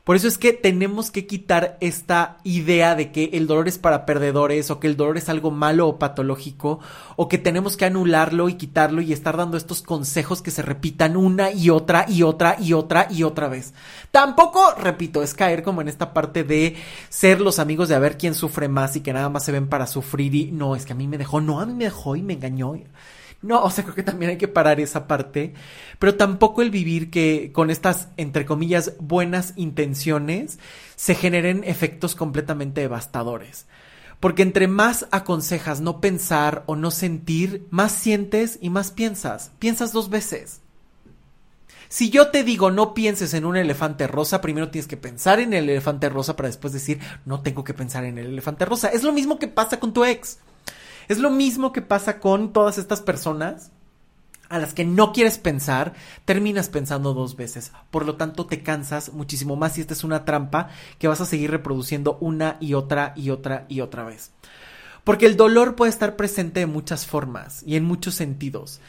[0.06, 4.06] Por eso es que tenemos que quitar esta idea de que el dolor es para
[4.06, 6.80] perdedores o que el dolor es algo malo o patológico
[7.16, 11.18] o que tenemos que anularlo y quitarlo y estar dando estos consejos que se repitan
[11.18, 13.74] una y otra y otra y otra y otra vez.
[14.12, 16.76] Tampoco, repito, es caer como en esta parte de
[17.10, 19.70] ser los amigos de a ver quién sufre más y que nada más se ven
[19.70, 22.16] para sufrir y no, es que a mí me dejó, no, a mí me dejó
[22.16, 22.76] y me engañó.
[23.46, 25.54] No, o sea, creo que también hay que parar esa parte,
[26.00, 30.58] pero tampoco el vivir que con estas, entre comillas, buenas intenciones
[30.96, 33.68] se generen efectos completamente devastadores.
[34.20, 39.52] Porque entre más aconsejas no pensar o no sentir, más sientes y más piensas.
[39.60, 40.62] Piensas dos veces.
[41.88, 45.54] Si yo te digo no pienses en un elefante rosa, primero tienes que pensar en
[45.54, 48.88] el elefante rosa para después decir no tengo que pensar en el elefante rosa.
[48.88, 50.40] Es lo mismo que pasa con tu ex.
[51.08, 53.72] Es lo mismo que pasa con todas estas personas
[54.50, 55.94] a las que no quieres pensar,
[56.26, 57.72] terminas pensando dos veces.
[57.92, 61.26] Por lo tanto, te cansas muchísimo más y esta es una trampa que vas a
[61.26, 64.32] seguir reproduciendo una y otra y otra y otra vez.
[65.04, 68.82] Porque el dolor puede estar presente de muchas formas y en muchos sentidos.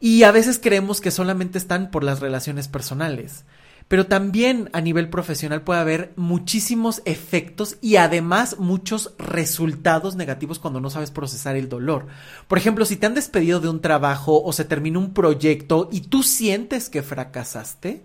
[0.00, 3.44] Y a veces creemos que solamente están por las relaciones personales
[3.90, 10.80] pero también a nivel profesional puede haber muchísimos efectos y además muchos resultados negativos cuando
[10.80, 12.06] no sabes procesar el dolor.
[12.46, 16.02] Por ejemplo, si te han despedido de un trabajo o se terminó un proyecto y
[16.02, 18.04] tú sientes que fracasaste,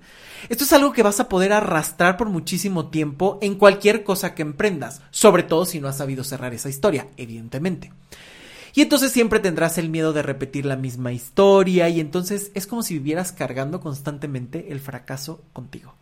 [0.50, 4.41] esto es algo que vas a poder arrastrar por muchísimo tiempo en cualquier cosa que
[4.41, 7.91] emprendas, sobre todo si no has sabido cerrar esa historia, evidentemente.
[8.76, 12.84] Y entonces siempre tendrás el miedo de repetir la misma historia y entonces es como
[12.84, 15.96] si vivieras cargando constantemente el fracaso contigo.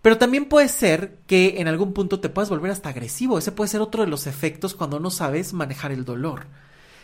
[0.00, 3.36] Pero también puede ser que en algún punto te puedas volver hasta agresivo.
[3.36, 6.46] Ese puede ser otro de los efectos cuando no sabes manejar el dolor.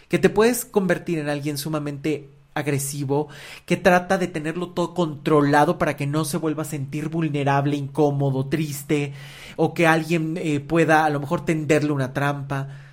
[0.08, 3.28] Que te puedes convertir en alguien sumamente agresivo,
[3.66, 8.46] que trata de tenerlo todo controlado para que no se vuelva a sentir vulnerable, incómodo,
[8.46, 9.12] triste,
[9.56, 12.87] o que alguien eh, pueda a lo mejor tenderle una trampa.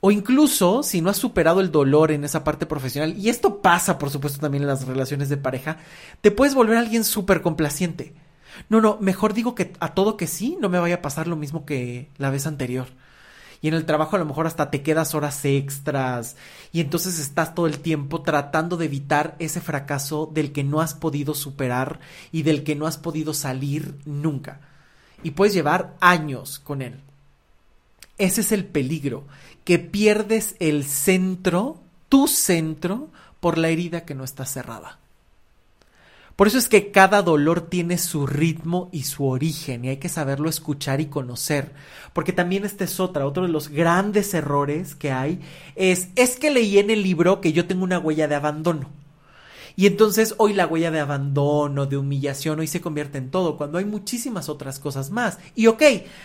[0.00, 3.98] O incluso, si no has superado el dolor en esa parte profesional, y esto pasa,
[3.98, 5.78] por supuesto, también en las relaciones de pareja,
[6.20, 8.14] te puedes volver alguien súper complaciente.
[8.68, 11.36] No, no, mejor digo que a todo que sí, no me vaya a pasar lo
[11.36, 12.86] mismo que la vez anterior.
[13.60, 16.36] Y en el trabajo a lo mejor hasta te quedas horas extras
[16.72, 20.94] y entonces estás todo el tiempo tratando de evitar ese fracaso del que no has
[20.94, 22.00] podido superar
[22.32, 24.60] y del que no has podido salir nunca.
[25.22, 27.02] Y puedes llevar años con él.
[28.18, 29.26] Ese es el peligro,
[29.64, 34.98] que pierdes el centro, tu centro, por la herida que no está cerrada.
[36.36, 40.10] Por eso es que cada dolor tiene su ritmo y su origen y hay que
[40.10, 41.72] saberlo escuchar y conocer.
[42.12, 45.40] Porque también este es otra, otro de los grandes errores que hay
[45.76, 48.90] es, es que leí en el libro que yo tengo una huella de abandono.
[49.78, 53.76] Y entonces hoy la huella de abandono, de humillación, hoy se convierte en todo, cuando
[53.76, 55.38] hay muchísimas otras cosas más.
[55.54, 55.82] Y ok,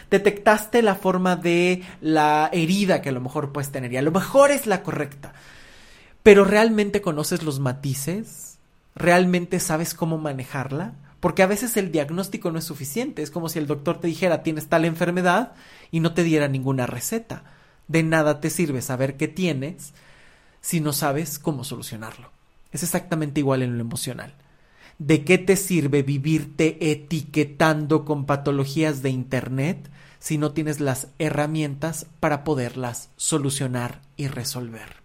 [0.09, 4.11] detectaste la forma de la herida que a lo mejor puedes tener y a lo
[4.11, 5.33] mejor es la correcta.
[6.23, 8.57] Pero realmente conoces los matices,
[8.95, 13.59] realmente sabes cómo manejarla, porque a veces el diagnóstico no es suficiente, es como si
[13.59, 15.53] el doctor te dijera tienes tal enfermedad
[15.91, 17.43] y no te diera ninguna receta.
[17.89, 19.93] De nada te sirve saber qué tienes
[20.61, 22.31] si no sabes cómo solucionarlo.
[22.71, 24.33] Es exactamente igual en lo emocional.
[24.97, 32.05] ¿De qué te sirve vivirte etiquetando con patologías de Internet si no tienes las herramientas
[32.19, 35.01] para poderlas solucionar y resolver?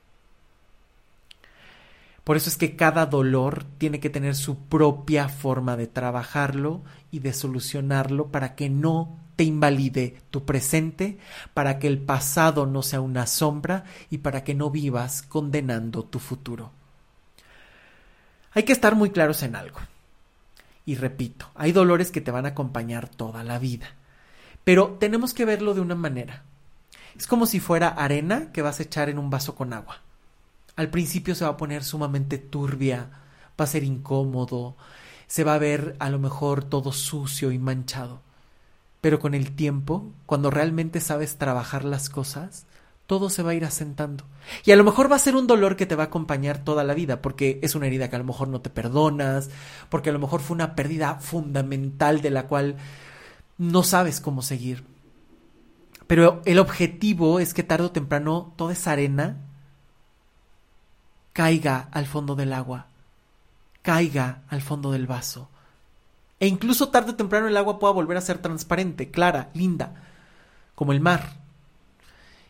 [2.24, 7.20] Por eso es que cada dolor tiene que tener su propia forma de trabajarlo y
[7.20, 11.18] de solucionarlo para que no te invalide tu presente,
[11.55, 16.18] para que el pasado no sea una sombra y para que no vivas condenando tu
[16.18, 16.72] futuro.
[18.57, 19.81] Hay que estar muy claros en algo.
[20.87, 23.88] Y repito, hay dolores que te van a acompañar toda la vida.
[24.64, 26.42] Pero tenemos que verlo de una manera.
[27.19, 30.01] Es como si fuera arena que vas a echar en un vaso con agua.
[30.75, 33.11] Al principio se va a poner sumamente turbia,
[33.61, 34.75] va a ser incómodo,
[35.27, 38.23] se va a ver a lo mejor todo sucio y manchado.
[39.03, 42.64] Pero con el tiempo, cuando realmente sabes trabajar las cosas,
[43.07, 44.25] todo se va a ir asentando.
[44.64, 46.85] Y a lo mejor va a ser un dolor que te va a acompañar toda
[46.85, 49.49] la vida, porque es una herida que a lo mejor no te perdonas,
[49.88, 52.77] porque a lo mejor fue una pérdida fundamental de la cual
[53.59, 54.85] no sabes cómo seguir.
[56.07, 59.38] Pero el objetivo es que tarde o temprano toda esa arena
[61.33, 62.87] caiga al fondo del agua,
[63.83, 65.49] caiga al fondo del vaso.
[66.38, 69.95] E incluso tarde o temprano el agua pueda volver a ser transparente, clara, linda,
[70.75, 71.45] como el mar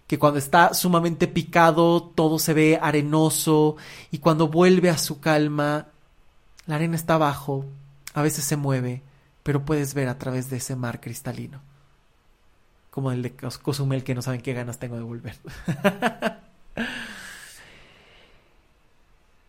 [0.07, 3.77] que cuando está sumamente picado todo se ve arenoso
[4.11, 5.89] y cuando vuelve a su calma,
[6.67, 7.65] la arena está abajo,
[8.15, 9.03] a veces se mueve,
[9.43, 11.61] pero puedes ver a través de ese mar cristalino.
[12.91, 15.37] Como el de Cozumel que no saben qué ganas tengo de volver.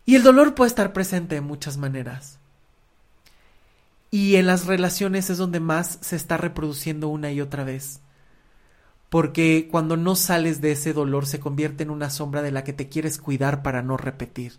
[0.06, 2.40] y el dolor puede estar presente de muchas maneras.
[4.12, 8.02] Y en las relaciones es donde más se está reproduciendo una y otra vez
[9.10, 12.74] porque cuando no sales de ese dolor se convierte en una sombra de la que
[12.74, 14.54] te quieres cuidar para no repetir.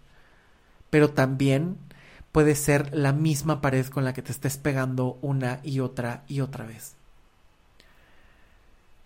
[0.91, 1.77] Pero también
[2.33, 6.41] puede ser la misma pared con la que te estés pegando una y otra y
[6.41, 6.95] otra vez.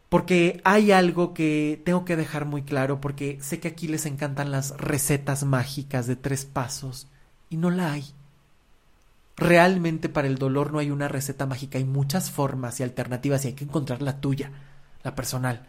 [0.09, 4.51] Porque hay algo que tengo que dejar muy claro, porque sé que aquí les encantan
[4.51, 7.09] las recetas mágicas de tres pasos,
[7.49, 8.05] y no la hay.
[9.39, 13.49] Realmente para el dolor no hay una receta mágica, hay muchas formas y alternativas y
[13.49, 14.53] hay que encontrar la tuya
[15.03, 15.67] la personal.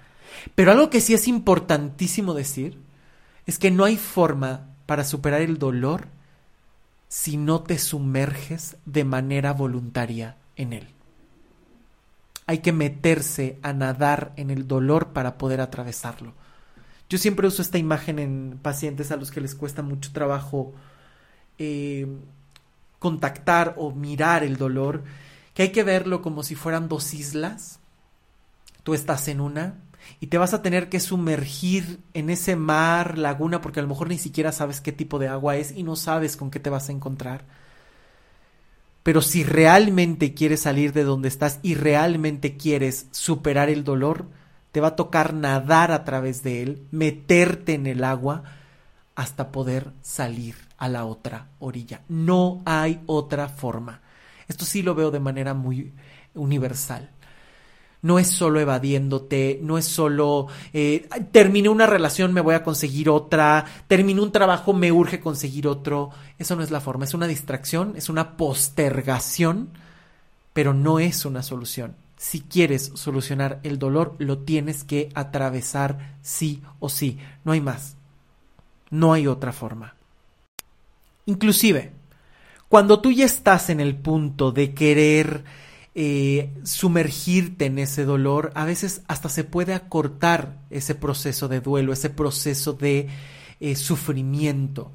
[0.55, 2.79] Pero algo que sí es importantísimo decir
[3.45, 6.07] es que no hay forma para superar el dolor
[7.07, 10.87] si no te sumerges de manera voluntaria en él.
[12.45, 16.33] Hay que meterse a nadar en el dolor para poder atravesarlo.
[17.09, 20.73] Yo siempre uso esta imagen en pacientes a los que les cuesta mucho trabajo
[21.59, 22.07] eh,
[22.99, 25.03] contactar o mirar el dolor,
[25.53, 27.79] que hay que verlo como si fueran dos islas.
[28.83, 29.75] Tú estás en una
[30.19, 34.09] y te vas a tener que sumergir en ese mar, laguna, porque a lo mejor
[34.09, 36.89] ni siquiera sabes qué tipo de agua es y no sabes con qué te vas
[36.89, 37.45] a encontrar.
[39.03, 44.27] Pero si realmente quieres salir de donde estás y realmente quieres superar el dolor,
[44.71, 48.43] te va a tocar nadar a través de él, meterte en el agua
[49.15, 52.01] hasta poder salir a la otra orilla.
[52.07, 54.01] No hay otra forma.
[54.47, 55.93] Esto sí lo veo de manera muy
[56.33, 57.12] universal
[58.03, 63.09] no es solo evadiéndote, no es solo eh, terminé una relación, me voy a conseguir
[63.09, 66.11] otra, terminé un trabajo, me urge conseguir otro.
[66.37, 69.69] Eso no es la forma, es una distracción, es una postergación,
[70.51, 71.95] pero no es una solución.
[72.17, 77.95] Si quieres solucionar el dolor, lo tienes que atravesar sí o sí, no hay más.
[78.89, 79.95] No hay otra forma.
[81.25, 81.93] Inclusive,
[82.67, 85.45] cuando tú ya estás en el punto de querer
[85.95, 91.93] eh, sumergirte en ese dolor, a veces hasta se puede acortar ese proceso de duelo,
[91.93, 93.09] ese proceso de
[93.59, 94.91] eh, sufrimiento,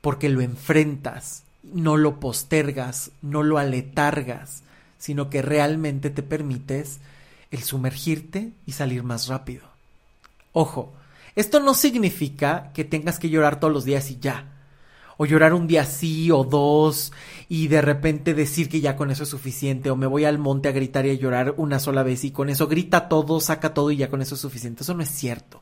[0.00, 4.62] porque lo enfrentas, no lo postergas, no lo aletargas,
[4.98, 6.98] sino que realmente te permites
[7.50, 9.64] el sumergirte y salir más rápido.
[10.52, 10.92] Ojo,
[11.36, 14.57] esto no significa que tengas que llorar todos los días y ya
[15.18, 17.12] o llorar un día sí o dos
[17.48, 20.68] y de repente decir que ya con eso es suficiente o me voy al monte
[20.68, 23.90] a gritar y a llorar una sola vez y con eso grita todo, saca todo
[23.90, 24.84] y ya con eso es suficiente.
[24.84, 25.60] Eso no es cierto.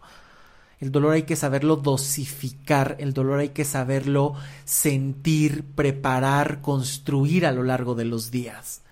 [0.79, 4.35] El dolor hay que saberlo dosificar, el dolor hay que saberlo
[4.67, 8.83] sentir, preparar, construir a lo largo de los días.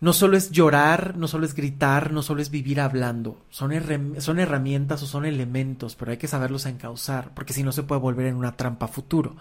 [0.00, 3.36] No solo es llorar, no solo es gritar, no solo es vivir hablando.
[3.50, 3.72] Son,
[4.18, 8.00] son herramientas o son elementos, pero hay que saberlos encauzar, porque si no se puede
[8.00, 9.34] volver en una trampa futuro.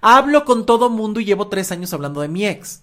[0.00, 2.82] Hablo con todo mundo y llevo tres años hablando de mi ex.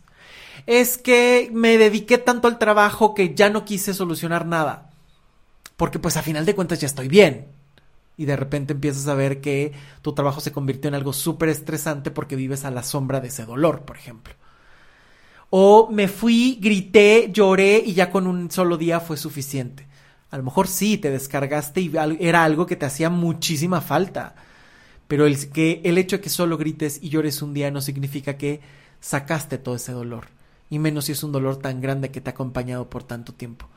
[0.68, 4.92] Es que me dediqué tanto al trabajo que ya no quise solucionar nada.
[5.78, 7.48] Porque pues a final de cuentas ya estoy bien.
[8.18, 9.72] Y de repente empiezas a ver que
[10.02, 13.46] tu trabajo se convirtió en algo súper estresante porque vives a la sombra de ese
[13.46, 14.34] dolor, por ejemplo.
[15.54, 19.86] O me fui, grité, lloré y ya con un solo día fue suficiente.
[20.30, 21.92] A lo mejor sí, te descargaste y
[22.22, 24.34] era algo que te hacía muchísima falta.
[25.10, 28.38] Pero el, que, el hecho de que solo grites y llores un día no significa
[28.38, 28.62] que
[29.02, 30.28] sacaste todo ese dolor.
[30.70, 33.68] Y menos si es un dolor tan grande que te ha acompañado por tanto tiempo.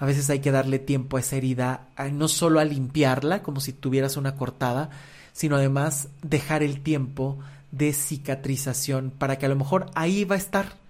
[0.00, 3.72] A veces hay que darle tiempo a esa herida, no solo a limpiarla como si
[3.72, 4.90] tuvieras una cortada,
[5.32, 7.38] sino además dejar el tiempo
[7.70, 10.87] de cicatrización para que a lo mejor ahí va a estar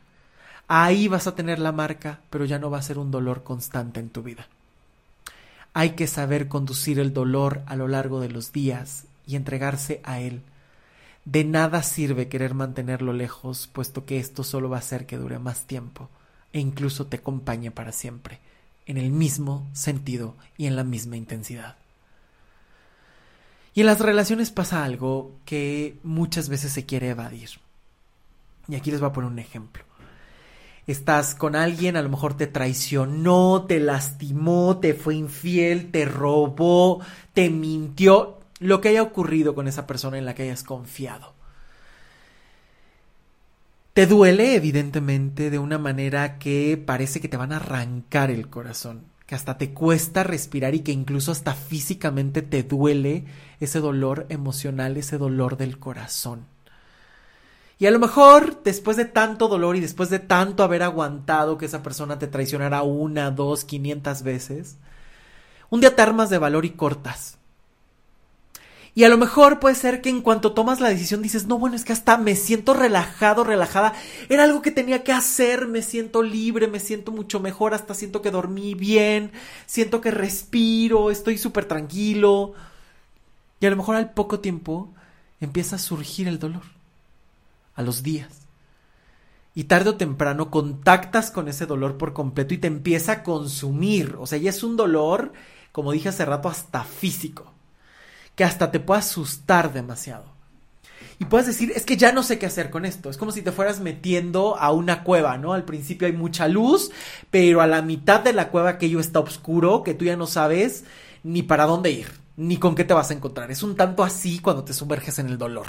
[0.70, 4.00] Ahí vas a tener la marca, pero ya no va a ser un dolor constante
[4.00, 4.48] en tu vida.
[5.72, 10.20] Hay que saber conducir el dolor a lo largo de los días y entregarse a
[10.20, 10.42] él.
[11.24, 15.38] De nada sirve querer mantenerlo lejos, puesto que esto solo va a hacer que dure
[15.38, 16.10] más tiempo
[16.52, 18.38] e incluso te acompañe para siempre,
[18.84, 21.76] en el mismo sentido y en la misma intensidad.
[23.72, 27.50] Y en las relaciones pasa algo que muchas veces se quiere evadir.
[28.66, 29.87] Y aquí les voy a poner un ejemplo
[30.92, 37.00] estás con alguien, a lo mejor te traicionó, te lastimó, te fue infiel, te robó,
[37.34, 41.34] te mintió, lo que haya ocurrido con esa persona en la que hayas confiado.
[43.92, 49.02] Te duele, evidentemente, de una manera que parece que te van a arrancar el corazón,
[49.26, 53.24] que hasta te cuesta respirar y que incluso hasta físicamente te duele
[53.60, 56.46] ese dolor emocional, ese dolor del corazón.
[57.78, 61.66] Y a lo mejor, después de tanto dolor y después de tanto haber aguantado que
[61.66, 64.76] esa persona te traicionara una, dos, quinientas veces,
[65.70, 67.38] un día te armas de valor y cortas.
[68.96, 71.76] Y a lo mejor puede ser que en cuanto tomas la decisión dices, no, bueno,
[71.76, 73.94] es que hasta me siento relajado, relajada.
[74.28, 78.22] Era algo que tenía que hacer, me siento libre, me siento mucho mejor, hasta siento
[78.22, 79.30] que dormí bien,
[79.66, 82.54] siento que respiro, estoy súper tranquilo.
[83.60, 84.88] Y a lo mejor al poco tiempo
[85.40, 86.77] empieza a surgir el dolor
[87.78, 88.48] a los días.
[89.54, 94.16] Y tarde o temprano contactas con ese dolor por completo y te empieza a consumir.
[94.18, 95.32] O sea, ya es un dolor,
[95.72, 97.52] como dije hace rato, hasta físico.
[98.34, 100.24] Que hasta te puede asustar demasiado.
[101.20, 103.10] Y puedes decir, es que ya no sé qué hacer con esto.
[103.10, 105.52] Es como si te fueras metiendo a una cueva, ¿no?
[105.52, 106.90] Al principio hay mucha luz,
[107.30, 110.84] pero a la mitad de la cueva aquello está oscuro, que tú ya no sabes
[111.22, 113.50] ni para dónde ir, ni con qué te vas a encontrar.
[113.50, 115.66] Es un tanto así cuando te sumerges en el dolor.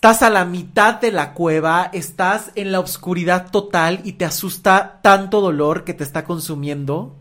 [0.00, 4.98] Estás a la mitad de la cueva, estás en la oscuridad total y te asusta
[5.02, 7.18] tanto dolor que te está consumiendo.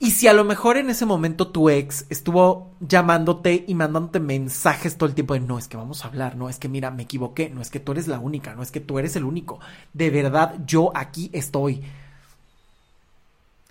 [0.00, 4.96] Y si a lo mejor en ese momento tu ex estuvo llamándote y mandándote mensajes
[4.96, 7.02] todo el tiempo de no, es que vamos a hablar, no, es que mira, me
[7.02, 9.60] equivoqué, no es que tú eres la única, no es que tú eres el único,
[9.92, 11.82] de verdad yo aquí estoy.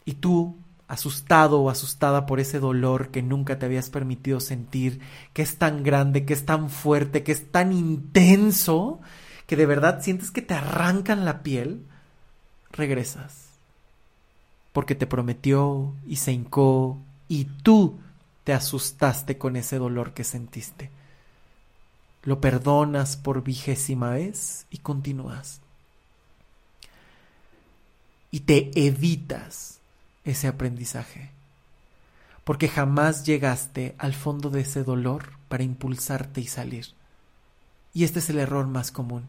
[0.05, 0.55] Y tú,
[0.87, 4.99] asustado o asustada por ese dolor que nunca te habías permitido sentir,
[5.33, 8.99] que es tan grande, que es tan fuerte, que es tan intenso,
[9.47, 11.85] que de verdad sientes que te arrancan la piel,
[12.71, 13.45] regresas
[14.75, 17.97] porque te prometió y se hincó y tú
[18.43, 20.91] te asustaste con ese dolor que sentiste.
[22.23, 25.61] Lo perdonas por vigésima vez y continúas.
[28.31, 29.74] Y te evitas
[30.25, 31.31] ese aprendizaje,
[32.43, 36.87] porque jamás llegaste al fondo de ese dolor para impulsarte y salir.
[37.93, 39.27] Y este es el error más común,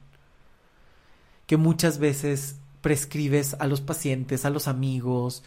[1.46, 5.42] que muchas veces prescribes a los pacientes, a los amigos.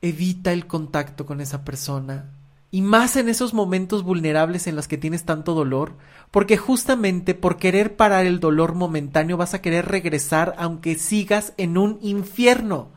[0.00, 2.30] Evita el contacto con esa persona.
[2.70, 5.92] Y más en esos momentos vulnerables en los que tienes tanto dolor,
[6.30, 11.76] porque justamente por querer parar el dolor momentáneo vas a querer regresar aunque sigas en
[11.76, 12.88] un infierno.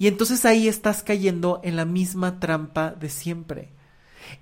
[0.00, 3.68] Y entonces ahí estás cayendo en la misma trampa de siempre.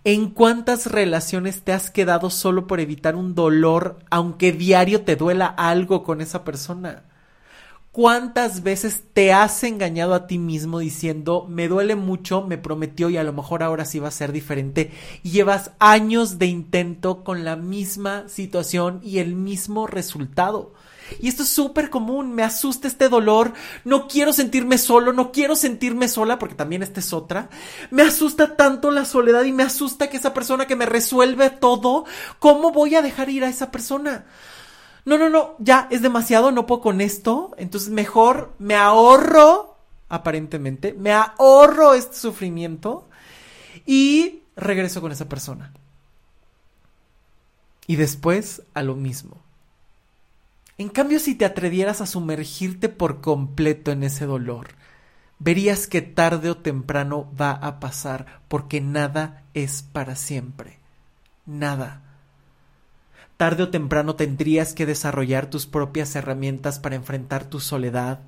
[0.04, 5.46] ¿En cuántas relaciones te has quedado solo por evitar un dolor, aunque diario te duela
[5.46, 7.02] algo con esa persona?
[7.90, 13.16] ¿Cuántas veces te has engañado a ti mismo diciendo, me duele mucho, me prometió y
[13.16, 14.92] a lo mejor ahora sí va a ser diferente?
[15.24, 20.72] Y llevas años de intento con la misma situación y el mismo resultado.
[21.20, 23.52] Y esto es súper común, me asusta este dolor,
[23.84, 27.48] no quiero sentirme solo, no quiero sentirme sola, porque también esta es otra.
[27.90, 32.04] Me asusta tanto la soledad y me asusta que esa persona que me resuelve todo,
[32.38, 34.26] ¿cómo voy a dejar ir a esa persona?
[35.04, 39.76] No, no, no, ya es demasiado, no puedo con esto, entonces mejor me ahorro,
[40.09, 43.09] aparentemente, me ahorro este sufrimiento
[43.86, 45.72] y regreso con esa persona.
[47.86, 49.47] Y después a lo mismo.
[50.78, 54.68] En cambio, si te atrevieras a sumergirte por completo en ese dolor,
[55.40, 60.78] verías que tarde o temprano va a pasar, porque nada es para siempre.
[61.46, 62.02] Nada.
[63.36, 68.20] Tarde o temprano tendrías que desarrollar tus propias herramientas para enfrentar tu soledad,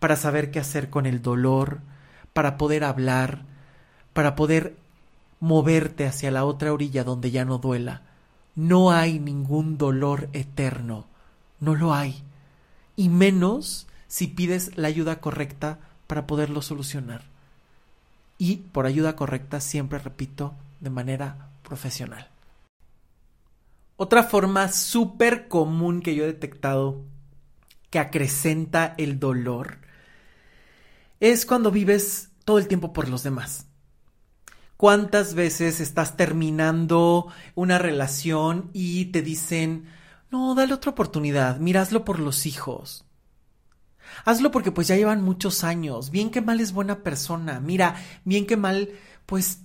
[0.00, 1.82] para saber qué hacer con el dolor,
[2.32, 3.44] para poder hablar,
[4.12, 4.76] para poder
[5.38, 8.02] moverte hacia la otra orilla donde ya no duela.
[8.56, 11.06] No hay ningún dolor eterno
[11.60, 12.22] no lo hay.
[12.96, 17.22] Y menos si pides la ayuda correcta para poderlo solucionar.
[18.38, 22.28] Y por ayuda correcta, siempre repito, de manera profesional.
[23.96, 27.02] Otra forma súper común que yo he detectado
[27.90, 29.78] que acrecenta el dolor
[31.18, 33.66] es cuando vives todo el tiempo por los demás.
[34.76, 39.86] ¿Cuántas veces estás terminando una relación y te dicen,
[40.30, 41.58] no, dale otra oportunidad.
[41.58, 43.04] Mira, hazlo por los hijos.
[44.24, 46.10] Hazlo porque pues ya llevan muchos años.
[46.10, 47.60] Bien que mal es buena persona.
[47.60, 48.90] Mira, bien que mal,
[49.26, 49.60] pues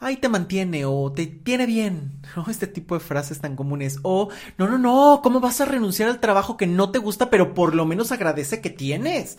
[0.00, 2.20] ahí te mantiene o te tiene bien.
[2.36, 2.46] ¿no?
[2.50, 3.98] Este tipo de frases tan comunes.
[4.02, 7.54] O, no, no, no, ¿cómo vas a renunciar al trabajo que no te gusta, pero
[7.54, 9.38] por lo menos agradece que tienes?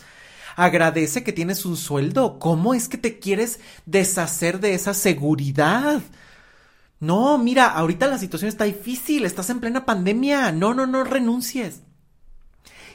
[0.56, 2.40] Agradece que tienes un sueldo.
[2.40, 6.02] ¿Cómo es que te quieres deshacer de esa seguridad?
[7.00, 11.82] No, mira, ahorita la situación está difícil, estás en plena pandemia, no, no, no renuncies.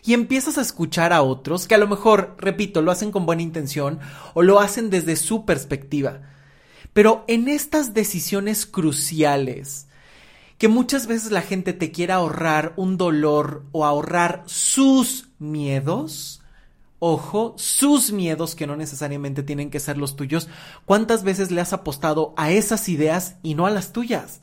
[0.02, 3.42] Y empiezas a escuchar a otros que a lo mejor, repito, lo hacen con buena
[3.42, 4.00] intención
[4.34, 6.22] o lo hacen desde su perspectiva.
[6.92, 9.86] Pero en estas decisiones cruciales,
[10.56, 16.39] que muchas veces la gente te quiere ahorrar un dolor o ahorrar sus miedos,
[17.00, 20.48] ojo, sus miedos que no necesariamente tienen que ser los tuyos,
[20.84, 24.42] ¿cuántas veces le has apostado a esas ideas y no a las tuyas?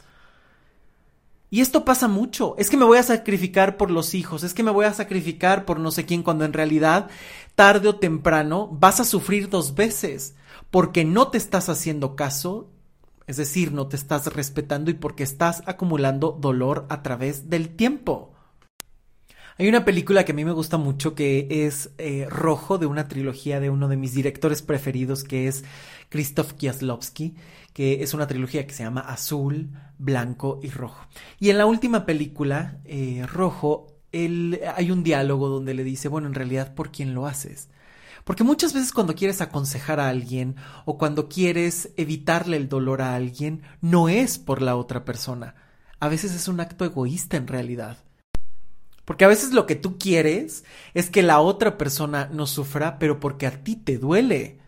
[1.49, 2.55] Y esto pasa mucho.
[2.57, 5.63] Es que me voy a sacrificar por los hijos, es que me voy a sacrificar
[5.63, 7.09] por no sé quién, cuando en realidad,
[7.55, 10.35] tarde o temprano, vas a sufrir dos veces,
[10.71, 12.69] porque no te estás haciendo caso,
[13.27, 18.33] es decir, no te estás respetando y porque estás acumulando dolor a través del tiempo.
[19.59, 23.07] Hay una película que a mí me gusta mucho que es eh, Rojo, de una
[23.07, 25.63] trilogía de uno de mis directores preferidos, que es
[26.09, 27.33] Krzysztof Kieslowski,
[27.73, 31.07] que es una trilogía que se llama Azul, Blanco y Rojo.
[31.39, 36.27] Y en la última película, eh, Rojo, él, hay un diálogo donde le dice, bueno,
[36.27, 37.69] en realidad, ¿por quién lo haces?
[38.25, 40.55] Porque muchas veces cuando quieres aconsejar a alguien
[40.85, 45.55] o cuando quieres evitarle el dolor a alguien, no es por la otra persona.
[45.99, 47.97] A veces es un acto egoísta en realidad.
[49.07, 53.21] Porque a veces lo que tú quieres es que la otra persona no sufra, pero
[53.21, 54.59] porque a ti te duele.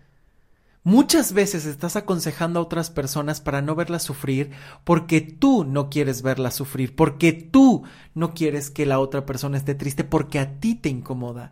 [0.85, 4.51] Muchas veces estás aconsejando a otras personas para no verlas sufrir
[4.85, 7.83] porque tú no quieres verlas sufrir, porque tú
[8.13, 11.51] no quieres que la otra persona esté triste, porque a ti te incomoda.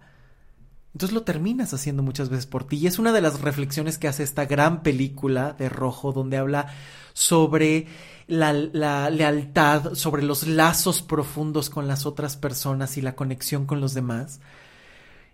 [0.93, 2.77] Entonces lo terminas haciendo muchas veces por ti.
[2.77, 6.73] Y es una de las reflexiones que hace esta gran película de Rojo, donde habla
[7.11, 7.87] sobre
[8.27, 13.93] la, lealtad, sobre los lazos profundos con las otras personas y la conexión con los
[13.93, 14.39] demás.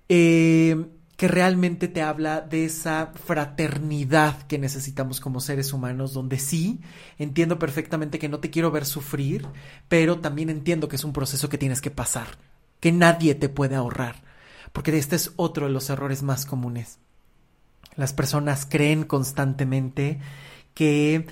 [0.09, 0.85] Eh,
[1.17, 6.81] que realmente te habla de esa fraternidad que necesitamos como seres humanos, donde sí,
[7.17, 9.45] entiendo perfectamente que no te quiero ver sufrir,
[9.87, 12.37] pero también entiendo que es un proceso que tienes que pasar,
[12.79, 14.23] que nadie te puede ahorrar,
[14.71, 16.99] porque este es otro de los errores más comunes.
[17.95, 20.19] Las personas creen constantemente
[20.73, 21.27] que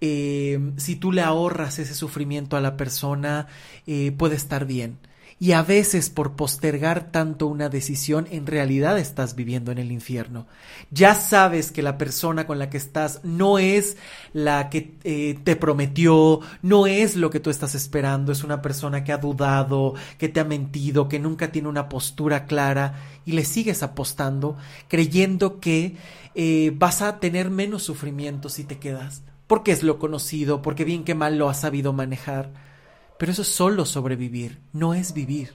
[0.00, 3.48] eh, si tú le ahorras ese sufrimiento a la persona,
[3.86, 4.98] eh, puede estar bien
[5.38, 10.46] y a veces por postergar tanto una decisión en realidad estás viviendo en el infierno.
[10.90, 13.98] Ya sabes que la persona con la que estás no es
[14.32, 19.04] la que eh, te prometió, no es lo que tú estás esperando, es una persona
[19.04, 22.94] que ha dudado, que te ha mentido, que nunca tiene una postura clara
[23.26, 24.56] y le sigues apostando
[24.88, 25.96] creyendo que
[26.34, 31.04] eh, vas a tener menos sufrimiento si te quedas, porque es lo conocido, porque bien
[31.04, 32.52] que mal lo has sabido manejar.
[33.18, 35.54] Pero eso es solo sobrevivir, no es vivir.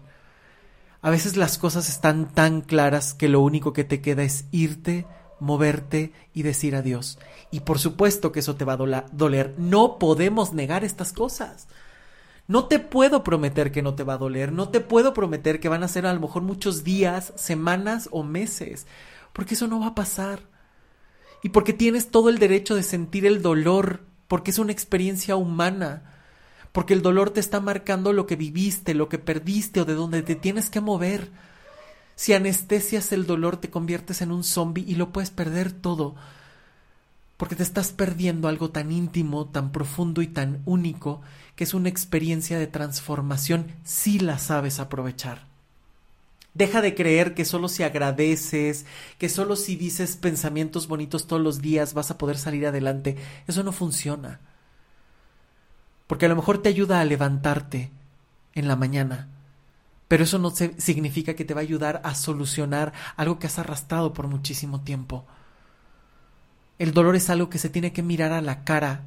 [1.01, 5.05] A veces las cosas están tan claras que lo único que te queda es irte,
[5.39, 7.17] moverte y decir adiós.
[7.49, 9.55] Y por supuesto que eso te va a doler.
[9.57, 11.67] No podemos negar estas cosas.
[12.47, 15.69] No te puedo prometer que no te va a doler, no te puedo prometer que
[15.69, 18.87] van a ser a lo mejor muchos días, semanas o meses,
[19.31, 20.50] porque eso no va a pasar.
[21.43, 26.03] Y porque tienes todo el derecho de sentir el dolor, porque es una experiencia humana
[26.71, 30.21] porque el dolor te está marcando lo que viviste, lo que perdiste o de donde
[30.21, 31.29] te tienes que mover.
[32.15, 36.15] Si anestesias el dolor te conviertes en un zombie y lo puedes perder todo,
[37.35, 41.21] porque te estás perdiendo algo tan íntimo, tan profundo y tan único,
[41.55, 45.50] que es una experiencia de transformación si la sabes aprovechar.
[46.53, 48.85] Deja de creer que solo si agradeces,
[49.17, 53.15] que solo si dices pensamientos bonitos todos los días vas a poder salir adelante.
[53.47, 54.41] Eso no funciona
[56.11, 57.89] porque a lo mejor te ayuda a levantarte
[58.53, 59.29] en la mañana,
[60.09, 64.11] pero eso no significa que te va a ayudar a solucionar algo que has arrastrado
[64.11, 65.25] por muchísimo tiempo.
[66.79, 69.03] El dolor es algo que se tiene que mirar a la cara,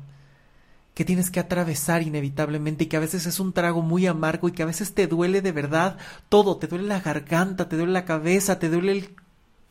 [0.95, 4.53] que tienes que atravesar inevitablemente y que a veces es un trago muy amargo y
[4.53, 8.05] que a veces te duele de verdad todo, te duele la garganta, te duele la
[8.05, 9.11] cabeza, te duele el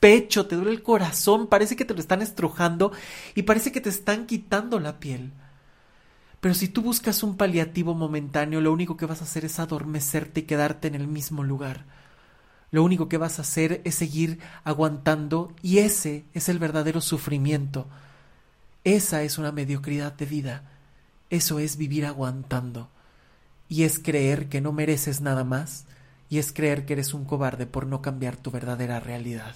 [0.01, 2.91] pecho, te duele el corazón, parece que te lo están estrujando
[3.35, 5.31] y parece que te están quitando la piel.
[6.41, 10.41] Pero si tú buscas un paliativo momentáneo, lo único que vas a hacer es adormecerte
[10.41, 11.85] y quedarte en el mismo lugar.
[12.69, 17.87] Lo único que vas a hacer es seguir aguantando y ese es el verdadero sufrimiento.
[18.83, 20.72] Esa es una mediocridad de vida.
[21.33, 22.91] Eso es vivir aguantando.
[23.67, 25.87] Y es creer que no mereces nada más
[26.29, 29.55] y es creer que eres un cobarde por no cambiar tu verdadera realidad.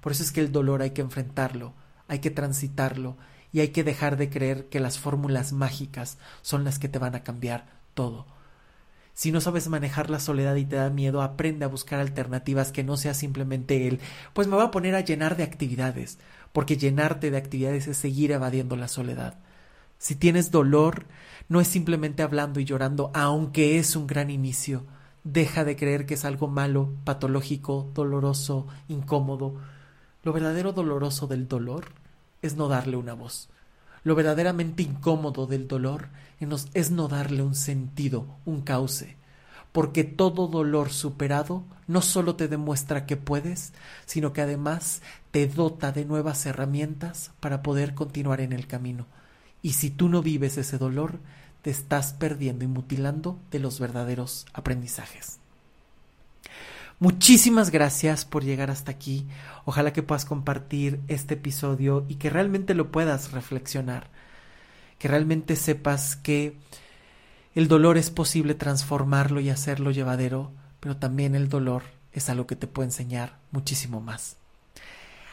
[0.00, 1.74] Por eso es que el dolor hay que enfrentarlo,
[2.08, 3.16] hay que transitarlo
[3.52, 7.14] y hay que dejar de creer que las fórmulas mágicas son las que te van
[7.14, 8.26] a cambiar todo.
[9.12, 12.82] Si no sabes manejar la soledad y te da miedo, aprende a buscar alternativas que
[12.82, 14.00] no sea simplemente el,
[14.32, 16.18] pues me voy a poner a llenar de actividades,
[16.52, 19.38] porque llenarte de actividades es seguir evadiendo la soledad.
[20.04, 21.06] Si tienes dolor,
[21.48, 24.84] no es simplemente hablando y llorando, aunque es un gran inicio.
[25.22, 29.54] Deja de creer que es algo malo, patológico, doloroso, incómodo.
[30.22, 31.86] Lo verdadero doloroso del dolor
[32.42, 33.48] es no darle una voz.
[34.02, 36.10] Lo verdaderamente incómodo del dolor
[36.74, 39.16] es no darle un sentido, un cauce,
[39.72, 43.72] porque todo dolor superado no solo te demuestra que puedes,
[44.04, 45.00] sino que además
[45.30, 49.06] te dota de nuevas herramientas para poder continuar en el camino.
[49.64, 51.20] Y si tú no vives ese dolor,
[51.62, 55.38] te estás perdiendo y mutilando de los verdaderos aprendizajes.
[56.98, 59.26] Muchísimas gracias por llegar hasta aquí.
[59.64, 64.10] Ojalá que puedas compartir este episodio y que realmente lo puedas reflexionar.
[64.98, 66.58] Que realmente sepas que
[67.54, 72.54] el dolor es posible transformarlo y hacerlo llevadero, pero también el dolor es algo que
[72.54, 74.36] te puede enseñar muchísimo más.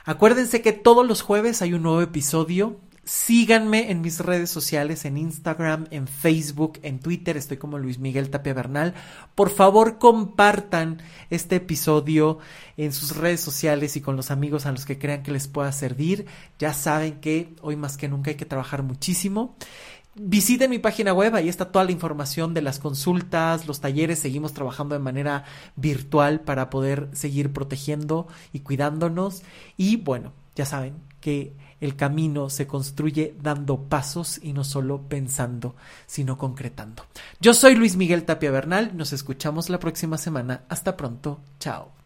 [0.06, 5.18] Acuérdense que todos los jueves hay un nuevo episodio Síganme en mis redes sociales, en
[5.18, 8.94] Instagram, en Facebook, en Twitter, estoy como Luis Miguel Tapia Bernal.
[9.34, 12.38] Por favor, compartan este episodio
[12.78, 15.72] en sus redes sociales y con los amigos a los que crean que les pueda
[15.72, 16.28] servir.
[16.60, 19.56] Ya saben que hoy más que nunca hay que trabajar muchísimo.
[20.14, 24.54] Visiten mi página web, ahí está toda la información de las consultas, los talleres, seguimos
[24.54, 25.46] trabajando de manera
[25.76, 29.42] virtual para poder seguir protegiendo y cuidándonos.
[29.76, 35.76] Y bueno, ya saben que el camino se construye dando pasos y no solo pensando,
[36.06, 37.06] sino concretando.
[37.42, 40.64] Yo soy Luis Miguel Tapia Bernal, nos escuchamos la próxima semana.
[40.70, 42.01] Hasta pronto, chao.